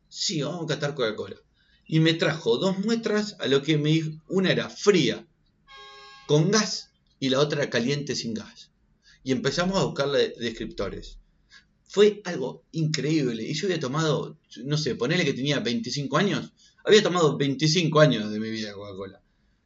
[0.09, 1.37] Sí, vamos a catar Coca-Cola.
[1.85, 5.27] Y me trajo dos muestras a lo que me dijo, una era fría,
[6.27, 6.91] con gas,
[7.23, 8.69] y la otra caliente sin gas.
[9.23, 11.19] Y empezamos a buscarle descriptores.
[11.87, 13.43] Fue algo increíble.
[13.43, 16.51] Y yo había tomado, no sé, ponele que tenía 25 años.
[16.83, 19.22] Había tomado 25 años de mi vida Coca-Cola.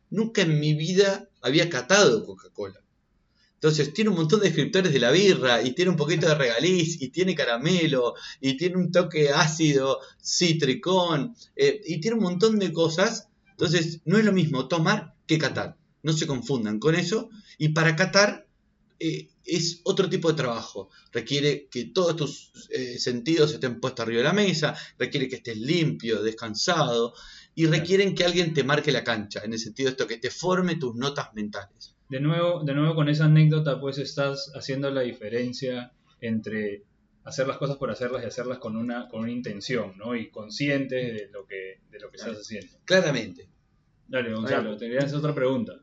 [0.10, 2.82] Nunca en mi vida había catado Coca-Cola.
[3.56, 7.02] Entonces tiene un montón de descriptores de la birra y tiene un poquito de regaliz
[7.02, 12.72] y tiene caramelo y tiene un toque ácido, citricón eh, y tiene un montón de
[12.72, 13.30] cosas.
[13.50, 15.76] Entonces no es lo mismo tomar que catar.
[16.04, 17.30] No se confundan con eso.
[17.58, 18.46] Y para catar
[19.00, 20.90] eh, es otro tipo de trabajo.
[21.12, 25.58] Requiere que todos tus eh, sentidos estén puestos arriba de la mesa, requiere que estés
[25.58, 27.14] limpio, descansado
[27.56, 30.30] y requieren que alguien te marque la cancha, en el sentido de esto, que te
[30.30, 31.96] forme tus notas mentales.
[32.10, 36.84] De nuevo, de nuevo con esa anécdota, pues estás haciendo la diferencia entre
[37.24, 40.16] hacer las cosas por hacerlas y hacerlas con una, con una intención, ¿no?
[40.16, 42.78] Y consciente de lo que, de lo que estás haciendo.
[42.86, 43.50] Claramente.
[44.08, 45.74] Dale, Gonzalo, Ahora- te quería hacer otra pregunta.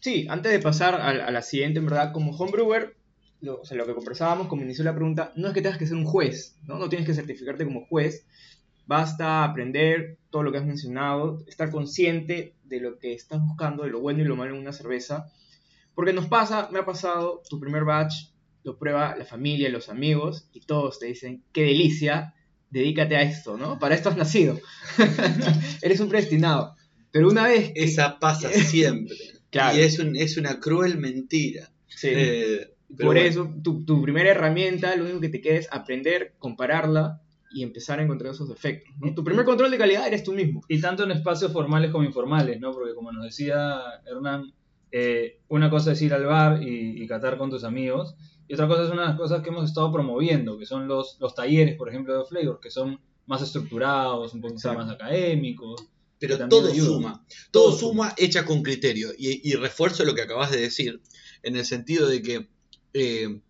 [0.00, 2.96] Sí, antes de pasar a, a la siguiente, en verdad, como homebrewer,
[3.40, 5.86] lo, o sea, lo que conversábamos, como inició la pregunta, no es que tengas que
[5.86, 6.78] ser un juez, ¿no?
[6.78, 8.24] No tienes que certificarte como juez,
[8.86, 13.90] basta aprender todo lo que has mencionado, estar consciente de lo que estás buscando, de
[13.90, 15.30] lo bueno y lo malo en una cerveza,
[15.94, 18.14] porque nos pasa, me ha pasado, tu primer batch
[18.64, 22.34] lo prueba la familia, los amigos, y todos te dicen, qué delicia,
[22.70, 23.78] dedícate a esto, ¿no?
[23.78, 24.58] Para esto has nacido,
[25.82, 26.74] eres un predestinado.
[27.10, 27.72] Pero una vez...
[27.72, 29.16] que- Esa pasa siempre.
[29.50, 29.78] Claro.
[29.78, 31.70] Y es, un- es una cruel mentira.
[31.86, 32.08] Sí.
[32.12, 35.68] Eh, pero Por bueno, eso, tu, tu primera herramienta, lo único que te queda es
[35.70, 37.20] aprender, compararla
[37.50, 38.94] y empezar a encontrar esos defectos.
[38.98, 39.14] ¿no?
[39.14, 40.62] Tu primer control de calidad eres tú mismo.
[40.68, 42.72] Y tanto en espacios formales como informales, ¿no?
[42.72, 44.52] Porque como nos decía Hernán,
[44.90, 48.16] eh, una cosa es ir al bar y, y catar con tus amigos,
[48.48, 51.18] y otra cosa es una de las cosas que hemos estado promoviendo, que son los,
[51.20, 54.78] los talleres, por ejemplo, de Flavor, que son más estructurados, un poquito Exacto.
[54.78, 55.86] más académicos.
[56.18, 56.86] pero todo ayuda.
[56.86, 57.26] suma.
[57.50, 59.10] Todo Todo suma hecha con criterio.
[59.18, 61.02] Y, y refuerzo lo que acabas de decir,
[61.42, 62.48] en el sentido de que
[62.94, 63.40] eh,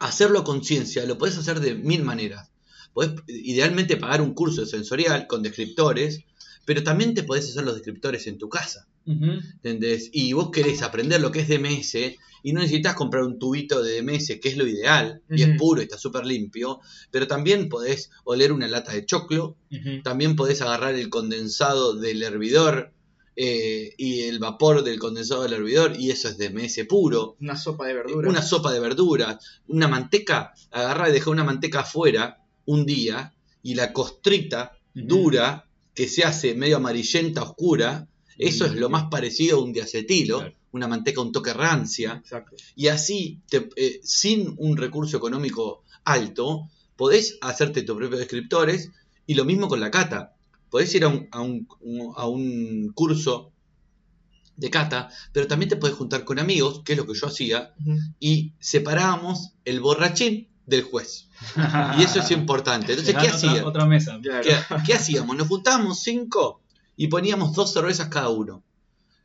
[0.00, 2.50] hacerlo a conciencia lo puedes hacer de mil maneras.
[2.92, 6.20] Podés idealmente pagar un curso sensorial con descriptores,
[6.64, 8.86] pero también te podés hacer los descriptores en tu casa.
[9.06, 10.08] ¿Entendés?
[10.12, 11.94] Y vos querés aprender lo que es DMS
[12.42, 15.80] y no necesitas comprar un tubito de DMS, que es lo ideal, y es puro
[15.80, 16.80] y está súper limpio,
[17.10, 19.56] pero también podés oler una lata de choclo,
[20.02, 22.92] también podés agarrar el condensado del hervidor
[23.36, 27.36] eh, y el vapor del condensado del hervidor, y eso es DMS puro.
[27.40, 28.30] Una sopa de verduras.
[28.30, 33.74] Una sopa de verduras, una manteca, agarrar y dejar una manteca afuera un día y
[33.74, 38.06] la costrita dura que se hace medio amarillenta, oscura,
[38.38, 40.54] eso es lo más parecido a un diacetilo, Claro.
[40.72, 42.56] una manteca un toque rancia, Exacto.
[42.74, 48.90] y así, te- eh, sin un recurso económico alto, podés hacerte tus propios descriptores,
[49.26, 50.33] y lo mismo con la cata.
[50.74, 51.68] Podés ir a un, a un-
[52.16, 53.52] a un curso
[54.56, 57.74] de cata, pero también te podés juntar con amigos, que es lo que yo hacía,
[58.18, 61.28] y separábamos el borrachín del juez.
[61.96, 62.92] Y eso es importante.
[62.92, 63.64] Entonces, ¿qué Otra- hacía?
[63.64, 64.18] Otra mesa.
[64.42, 65.36] ¿Qué, qué hacíamos?
[65.36, 66.60] Nos juntábamos cinco
[66.96, 68.64] y poníamos dos cervezas cada uno.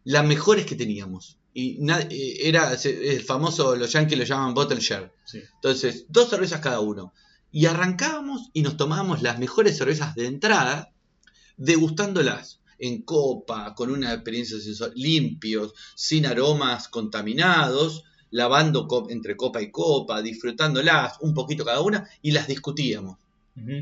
[0.04, 1.40] Las mejores que teníamos.
[1.52, 5.12] Y eh, era el famoso, los yankees lo llaman bottle share.
[5.26, 5.40] Sí.
[5.56, 7.12] Entonces, dos cervezas cada uno.
[7.52, 10.92] Y arrancábamos y nos tomábamos las mejores cervezas de entrada,
[11.60, 19.70] degustándolas en copa, con una experiencia sensorial, limpios, sin aromas contaminados, lavando entre copa y
[19.70, 23.18] copa, disfrutándolas un poquito cada una y las discutíamos.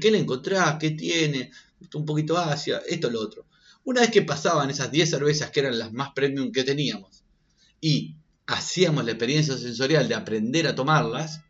[0.01, 0.77] ¿Qué le encontrás?
[0.79, 1.51] ¿Qué tiene?
[1.79, 3.45] Esto un poquito Asia, esto lo otro.
[3.83, 7.23] Una vez que pasaban esas 10 cervezas que eran las más premium que teníamos
[7.79, 8.15] y
[8.47, 11.41] hacíamos la experiencia sensorial de aprender a tomarlas,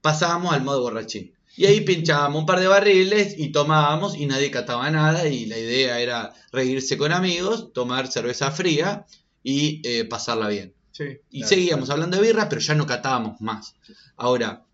[0.00, 1.32] pasábamos al modo borrachín.
[1.60, 5.58] Y ahí pinchábamos un par de barriles y tomábamos y nadie cataba nada y la
[5.58, 9.04] idea era reírse con amigos, tomar cerveza fría
[9.42, 10.72] y eh, pasarla bien.
[10.92, 11.18] Sí.
[11.28, 13.74] Y Claro, seguíamos hablando de birra, pero ya no catábamos más.
[14.16, 14.64] Ahora,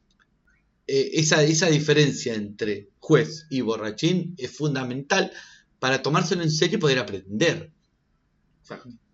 [0.87, 5.32] eh, esa, esa diferencia entre juez y borrachín es fundamental
[5.80, 7.72] para tomárselo en serio y poder aprender.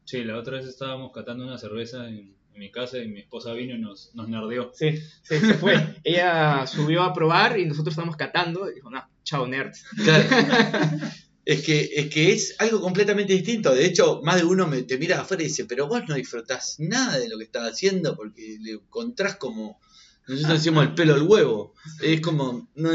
[0.05, 3.53] Sí, la otra vez estábamos catando una cerveza en, en mi casa y mi esposa
[3.53, 4.73] vino y nos, nos nerdeó.
[4.75, 5.75] Sí, sí, se fue.
[6.05, 9.85] Ella subió a probar y nosotros estábamos catando y dijo, no, chao nerds.
[9.97, 10.29] Claro.
[11.45, 13.75] es, que, es que es algo completamente distinto.
[13.75, 16.77] De hecho, más de uno me, te mira afuera y dice, pero vos no disfrutás
[16.79, 19.81] nada de lo que estás haciendo porque le encontrás como,
[20.29, 21.75] nosotros decimos el pelo al huevo.
[22.03, 22.91] Es como, no,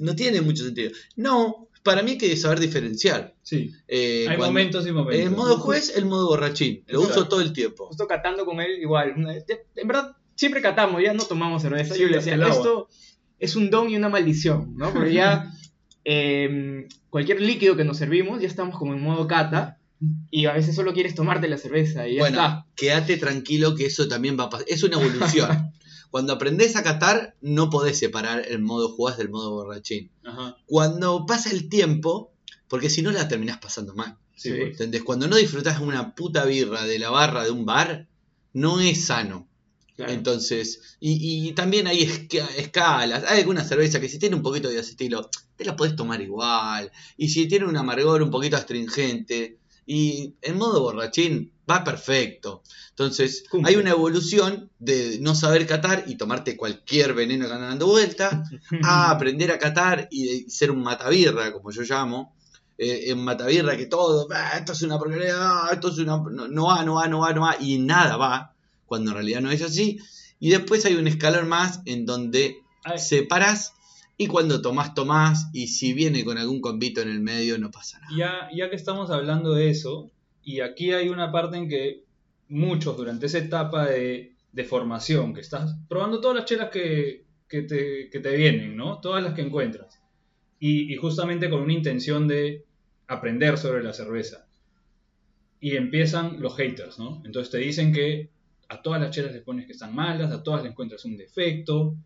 [0.00, 0.90] no tiene mucho sentido.
[1.16, 3.34] No, para mí hay que saber diferenciar.
[3.42, 5.24] Sí, Eh, hay cuando- momentos y momentos.
[5.26, 6.84] El modo juez, el modo borrachín.
[6.88, 7.20] Lo Exacto.
[7.20, 7.86] uso todo el tiempo.
[7.86, 9.14] Justo catando con él igual.
[9.76, 11.94] En verdad, siempre catamos, ya no tomamos cerveza.
[11.94, 12.88] Sí, Yo le decía, esto
[13.38, 14.92] es un don y una maldición, ¿no?
[14.92, 15.50] Porque ya
[16.04, 19.76] eh, cualquier líquido que nos servimos, ya estamos como en modo cata.
[20.30, 22.66] Y a veces solo quieres tomarte la cerveza y ya Bueno, está.
[22.74, 24.66] quédate tranquilo que eso también va a pasar.
[24.68, 25.72] Es una evolución.
[26.10, 30.10] Cuando aprendés a catar, no podés separar el modo juez del modo borrachín.
[30.24, 30.56] Ajá.
[30.66, 32.32] Cuando pasa el tiempo,
[32.68, 34.16] porque si no la terminás pasando mal.
[34.34, 34.56] Sí, Sí.
[34.58, 34.70] pues.
[34.72, 35.02] ¿Entendés?
[35.04, 38.08] Cuando no disfrutás una puta birra de la barra de un bar,
[38.52, 39.46] no es sano.
[39.96, 40.12] Claro.
[40.12, 43.22] Entonces, y, y también hay esca- escalas.
[43.28, 46.90] Hay alguna cerveza que si tiene un poquito de acetilo, te la podés tomar igual.
[47.18, 49.58] Y si tiene un amargor un poquito astringente,
[49.92, 52.62] y en modo borrachín, va perfecto.
[52.90, 53.70] Entonces, Cumple.
[53.72, 58.44] hay una evolución de no saber catar y tomarte cualquier veneno que anda dando vuelta,
[58.84, 62.36] a aprender a catar y ser un matabirra, como yo llamo.
[62.78, 66.18] Eh, en matabirra que todo, "Ah, esto es una porquería, ah, esto es una.
[66.18, 68.54] No, no va, no va, no va, no va, y nada va,
[68.86, 69.98] cuando en realidad no es así.
[70.38, 73.72] Y después hay un escalón más en donde Ay, separás
[74.20, 78.00] y cuando tomás, tomás, y si viene con algún convito en el medio, no pasa
[78.00, 78.12] nada.
[78.14, 80.10] ya, ya que estamos hablando de eso,
[80.44, 82.04] y aquí hay una parte en que
[82.50, 87.62] muchos durante esa etapa de, de formación, que estás probando todas las chelas que, que
[87.62, 89.00] te, que te vienen, ¿no?
[89.00, 89.98] Todas las que encuentras.
[90.58, 92.66] Y, justamente con una intención de
[93.06, 94.46] aprender sobre la cerveza.
[95.60, 97.22] Y empiezan los haters, ¿no?
[97.24, 98.28] Entonces te dicen que
[98.68, 101.96] a todas las chelas les pones que están malas, a todas le encuentras un defecto.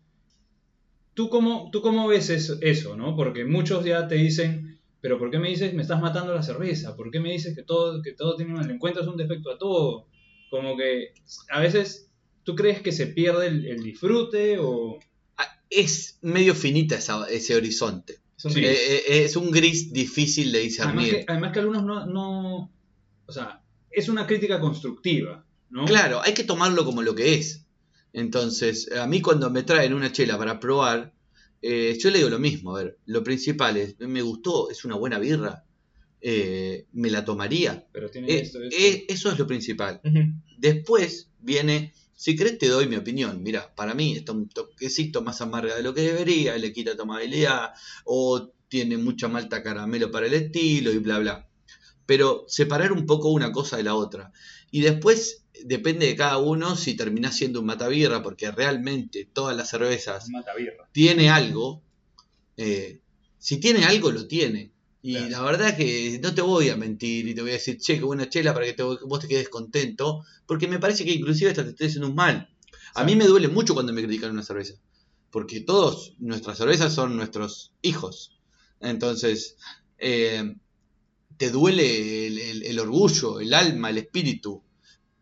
[1.15, 3.15] ¿Tú cómo, tú cómo ves eso, eso, no?
[3.15, 6.95] Porque muchos ya te dicen, pero ¿por qué me dices me estás matando la cerveza?
[6.95, 9.57] ¿Por qué me dices que todo, que todo tiene un, le encuentras un defecto a
[9.57, 10.07] todo?
[10.51, 11.13] Como que
[11.49, 12.11] a veces
[12.43, 14.99] tú crees que se pierde el, el disfrute o...
[15.37, 18.19] Ah, Es medio finita esa- ese horizonte.
[18.37, 18.59] Es un Sí.
[18.59, 18.79] Eh, gris.
[18.79, 21.11] eh, es un gris difícil de Además discernir.
[21.11, 22.71] que, además que algunos no, no...
[23.25, 25.85] O sea, es una crítica constructiva, ¿no?
[25.85, 27.64] Claro, hay que tomarlo como lo que es.
[28.15, 31.13] Entonces, a mí cuando me traen una chela para probar,
[31.61, 32.75] eh, yo le digo lo mismo.
[32.75, 35.65] A ver, lo principal es, me gustó, es una buena birra,
[36.21, 37.85] eh, me la tomaría.
[37.91, 38.77] Pero tiene Eh, esto, esto.
[39.09, 39.99] eso es lo principal.
[40.57, 43.43] Después viene, si querés te doy mi opinión.
[43.43, 47.73] Mira, para mí está un toquecito más amarga de lo que debería, le quita tomabilidad,
[48.05, 51.47] o tiene mucha malta caramelo para el estilo y bla bla.
[52.05, 54.31] Pero separar un poco una cosa de la otra.
[54.71, 59.69] Y después depende de cada uno si termina siendo un matavierra, porque realmente todas las
[59.69, 60.27] cervezas
[60.91, 61.81] tiene algo.
[62.57, 63.01] eh,
[63.37, 64.71] si tiene algo, lo tiene.
[65.01, 65.29] Y Claro.
[65.29, 67.97] la verdad es que no te voy a mentir y te voy a decir, che,
[67.99, 71.51] qué buena chela para que te- vos te quedes contento, porque me parece que inclusive
[71.51, 72.49] hasta te estoy haciendo un mal.
[72.95, 73.05] A Sí.
[73.05, 74.73] mí me duele mucho cuando me critican una cerveza,
[75.29, 78.39] porque todos nuestras cervezas son nuestros hijos.
[78.79, 79.57] Entonces,
[79.99, 80.55] eh,
[81.37, 84.63] te duele el, el- el orgullo, el alma, el espíritu.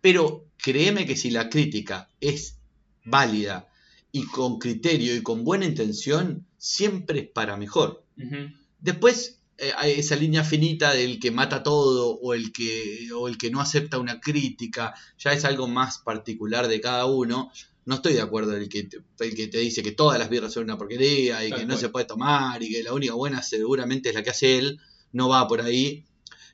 [0.03, 2.57] Pero créeme que si la crítica es
[3.05, 3.69] válida
[4.11, 8.03] y con criterio y con buena intención, siempre es para mejor.
[8.17, 8.51] Ujú.
[8.81, 13.37] Después eh, hay esa línea finita del que mata todo o el que, o el
[13.37, 17.49] que no acepta una crítica, ya es algo más particular de cada uno,
[17.85, 20.51] No estoy de acuerdo el que, te, el que te dice que todas las birras
[20.51, 21.79] son una porquería y Tal que no cual.
[21.79, 24.79] se puede tomar y que la única buena seguramente es la que hace él,
[25.13, 26.03] no va por ahí.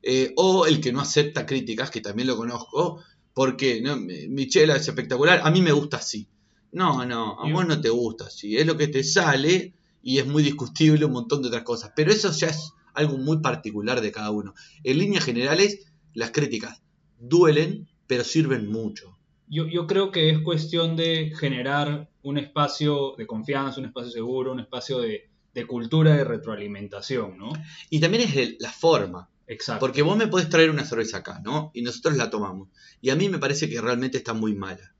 [0.03, 3.03] Eh, o el que no acepta críticas, que también lo conozco,
[3.39, 3.95] porque ¿no?
[3.95, 6.27] mi mi chela es espectacular, a mí me gusta así.
[6.73, 9.73] No, no, a vos no te gusta así, es lo que te sale
[10.03, 13.37] y es muy discutible un montón de otras cosas, pero eso ya es algo muy
[13.39, 14.53] particular de cada uno.
[14.83, 16.81] En líneas generales, las críticas
[17.17, 19.17] duelen, pero sirven mucho.
[19.47, 24.51] Yo, yo creo que es cuestión de generar un espacio de confianza, un espacio seguro,
[24.51, 27.53] un espacio de, de cultura de retroalimentación, ¿no?
[27.89, 29.79] Y también es el- la forma, Exacto.
[29.79, 31.71] porque vos me podés traer una cerveza acá, ¿no?
[31.73, 32.69] Y nosotros la tomamos.
[33.01, 34.93] Y a mí me parece que realmente está muy mala.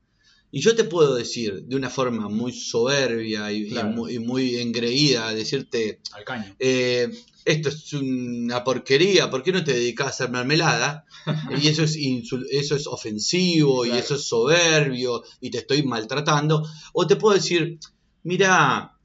[0.52, 5.32] Y yo te puedo decir de una forma muy soberbia y, muy, y muy engreída,
[5.34, 6.56] decirte, Al caño.
[6.58, 7.08] eh,
[7.46, 11.06] esto es una porquería, ¿por qué no te dedicas a hacer mermelada?
[11.62, 11.96] Y eso es,
[12.52, 16.68] eso es ofensivo y eso es soberbio y te estoy maltratando.
[16.94, 17.78] O te puedo decir,
[18.24, 18.98] mira,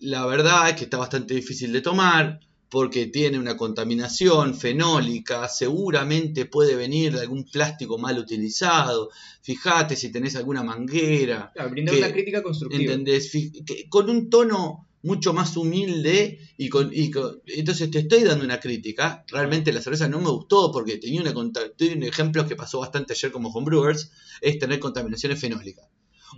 [0.00, 2.40] la verdad es que está bastante difícil de tomar
[2.72, 9.10] porque tiene una contaminación fenólica, seguramente puede venir de algún plástico mal utilizado,
[9.42, 12.82] fíjate si tenés alguna manguera, Claro, brindar una crítica constructiva.
[12.94, 13.30] ¿Entendés?
[13.30, 18.44] Que- con un tono mucho más humilde y con, y con- entonces te estoy dando
[18.44, 19.22] una crítica.
[19.28, 23.12] Realmente la cerveza no me gustó porque tenía una conta- tiene ejemplos que pasó bastante
[23.12, 25.86] ayer como homebrewers, es tener contaminaciones fenólicas.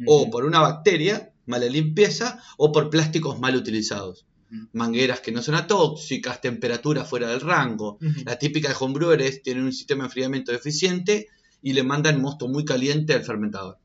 [0.07, 4.26] O por una bacteria, mala limpieza, o por plásticos mal utilizados.
[4.72, 7.99] Mangueras que no son atóxicas, temperatura fuera del rango.
[8.24, 11.28] La típica de homebrewer es tienen un sistema de enfriamiento deficiente
[11.62, 13.78] y le mandan mosto muy caliente al fermentador.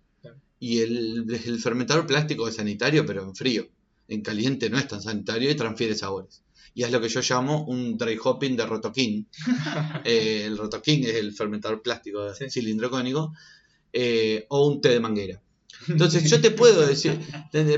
[0.60, 3.68] Y el, el fermentador plástico es sanitario, pero en frío.
[4.08, 6.42] En caliente no es tan sanitario y transfiere sabores.
[6.74, 9.28] Y es lo que yo llamo un dry hopping de rotoquín.
[10.04, 12.50] Eh, el rotoquín es el fermentador plástico Sí.
[12.50, 13.34] cilindro cónico.
[13.94, 15.42] eh, o un té de manguera.
[15.88, 17.20] Entonces yo te puedo decir,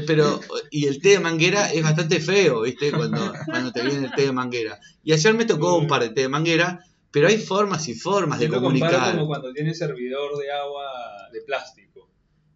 [0.08, 0.40] pero
[0.72, 2.92] y el té de manguera es bastante feo, ¿viste?
[2.92, 4.80] Cuando, cuando te viene el té de manguera.
[5.04, 8.40] Y ayer me tocó un par de té de manguera, pero hay formas y formas
[8.40, 9.14] de lo comunicar.
[9.14, 10.84] como cuando tienes servidor de agua
[11.32, 12.10] de plástico.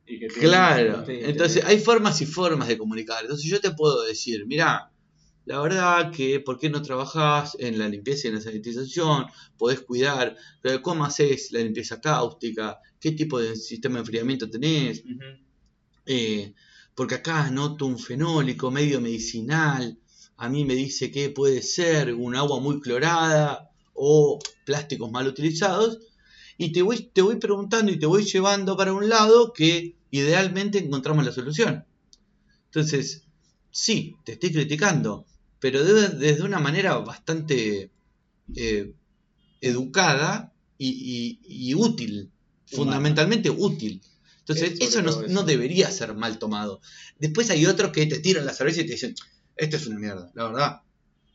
[0.07, 3.21] Y que tiene- Claro, entonces hay formas y formas de comunicar.
[3.23, 4.91] Entonces yo te puedo decir, mira,
[5.45, 9.27] la verdad que ¿por qué no trabajás en la limpieza y en la sanitización?
[9.57, 10.35] Podés cuidar,
[10.81, 12.79] ¿cómo haces la limpieza cáustica?
[12.99, 15.03] ¿Qué tipo de sistema de enfriamiento tenés?
[16.07, 16.53] Eh,
[16.95, 19.97] porque acá noto un fenólico medio medicinal.
[20.37, 25.99] A mí me dice que puede ser un agua muy clorada o plásticos mal utilizados.
[26.57, 30.79] Y te voy, te voy preguntando y te voy llevando para un lado que idealmente
[30.79, 31.85] encontramos la solución.
[32.65, 33.23] Entonces,
[33.71, 35.25] sí, te estoy criticando,
[35.59, 37.91] pero de- desde una manera bastante
[38.55, 38.93] eh,
[39.61, 42.31] educada y, y- y útil,
[42.67, 44.01] fundamentalmente útil.
[44.39, 45.33] Entonces, eso no, todo eso.
[45.33, 46.79] no debería ser mal tomado.
[47.17, 49.15] Después hay otros que te tiran la cerveza y te dicen,
[49.55, 50.81] esto es una mierda, la verdad.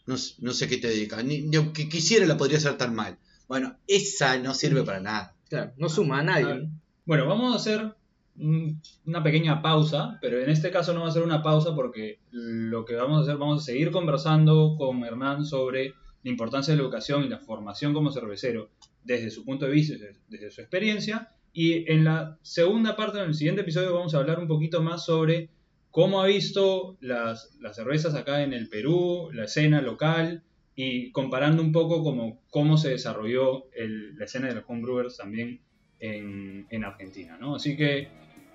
[0.07, 3.19] No, no sé qué te dedican, ni, ni aunque quisiera la podría hacer tan mal.
[3.49, 5.37] Bueno, esa no sirve para nada.
[5.49, 6.71] Claro, no suma a nadie.
[7.05, 7.95] Bueno, vamos a hacer mm,
[8.41, 12.85] una pequeña pausa, pero en este caso no va a ser una pausa porque lo
[12.85, 16.85] que vamos a hacer, vamos a seguir conversando con Hernán sobre la importancia de la
[16.85, 18.71] educación y la formación como cervecero
[19.05, 21.29] desde su punto de vista, desde, desde su experiencia.
[21.53, 25.05] Y en la segunda parte, en el siguiente episodio, vamos a hablar un poquito más
[25.05, 25.51] sobre
[25.91, 30.43] cómo ha visto las, las cervezas acá en el Perú, la escena local
[30.77, 35.61] y comparando un poco como cómo se desarrolló la escena de los homebrewers también
[35.99, 37.57] en, en Argentina, ¿no?
[37.57, 38.09] Así que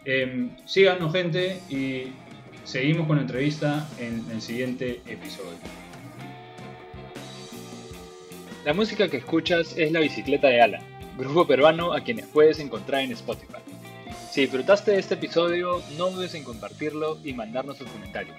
[0.05, 2.13] em, síganos gente y
[2.63, 5.57] seguimos con la entrevista en el siguiente episodio.
[8.63, 10.81] La música que escuchas es La Bicicleta de Alan,
[11.17, 13.61] grupo peruano a quienes puedes encontrar en Spotify.
[14.31, 18.35] Si disfrutaste de este episodio, no dudes en compartirlo y mandarnos tus comentarios.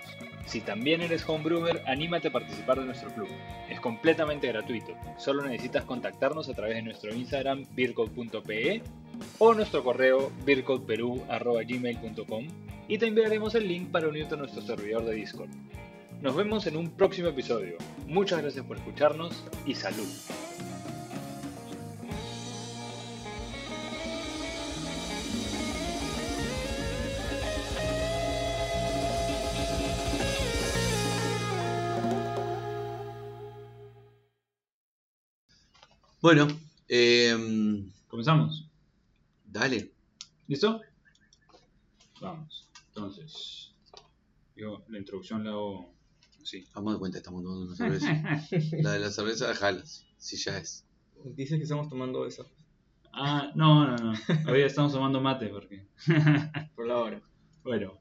[0.47, 3.29] Si también eres homebrewer, anímate a participar de nuestro club.
[3.69, 4.95] Es completamente gratuito.
[5.19, 8.81] Solo necesitas contactarnos a través de nuestro Instagram beercode.pe
[9.39, 12.47] o nuestro correo beercodeperú.gmail.com
[12.89, 15.51] y te enviaremos el link para unirte a nuestro servidor de Discord.
[16.23, 17.77] Nos vemos en un próximo episodio.
[18.07, 20.09] Muchas gracias por escucharnos y salud.
[36.27, 36.49] Bueno,
[36.89, 38.69] em, Comenzamos.
[39.45, 39.93] dale.
[40.49, 40.81] ¿Listo?
[42.21, 42.69] Vamos.
[42.89, 43.73] Entonces,
[44.57, 45.95] yo la introducción la hago
[46.43, 46.67] así.
[46.75, 48.11] Vamos de cuenta, estamos tomando una cerveza.
[48.83, 50.85] La de la cerveza de Jalas, si ya es.
[51.37, 52.45] Dices que estamos tomando eso
[53.13, 54.13] Ah, no, no, no.
[54.51, 55.87] Hoy estamos tomando mate porque.
[56.75, 57.23] por la hora.
[57.63, 58.01] Bueno,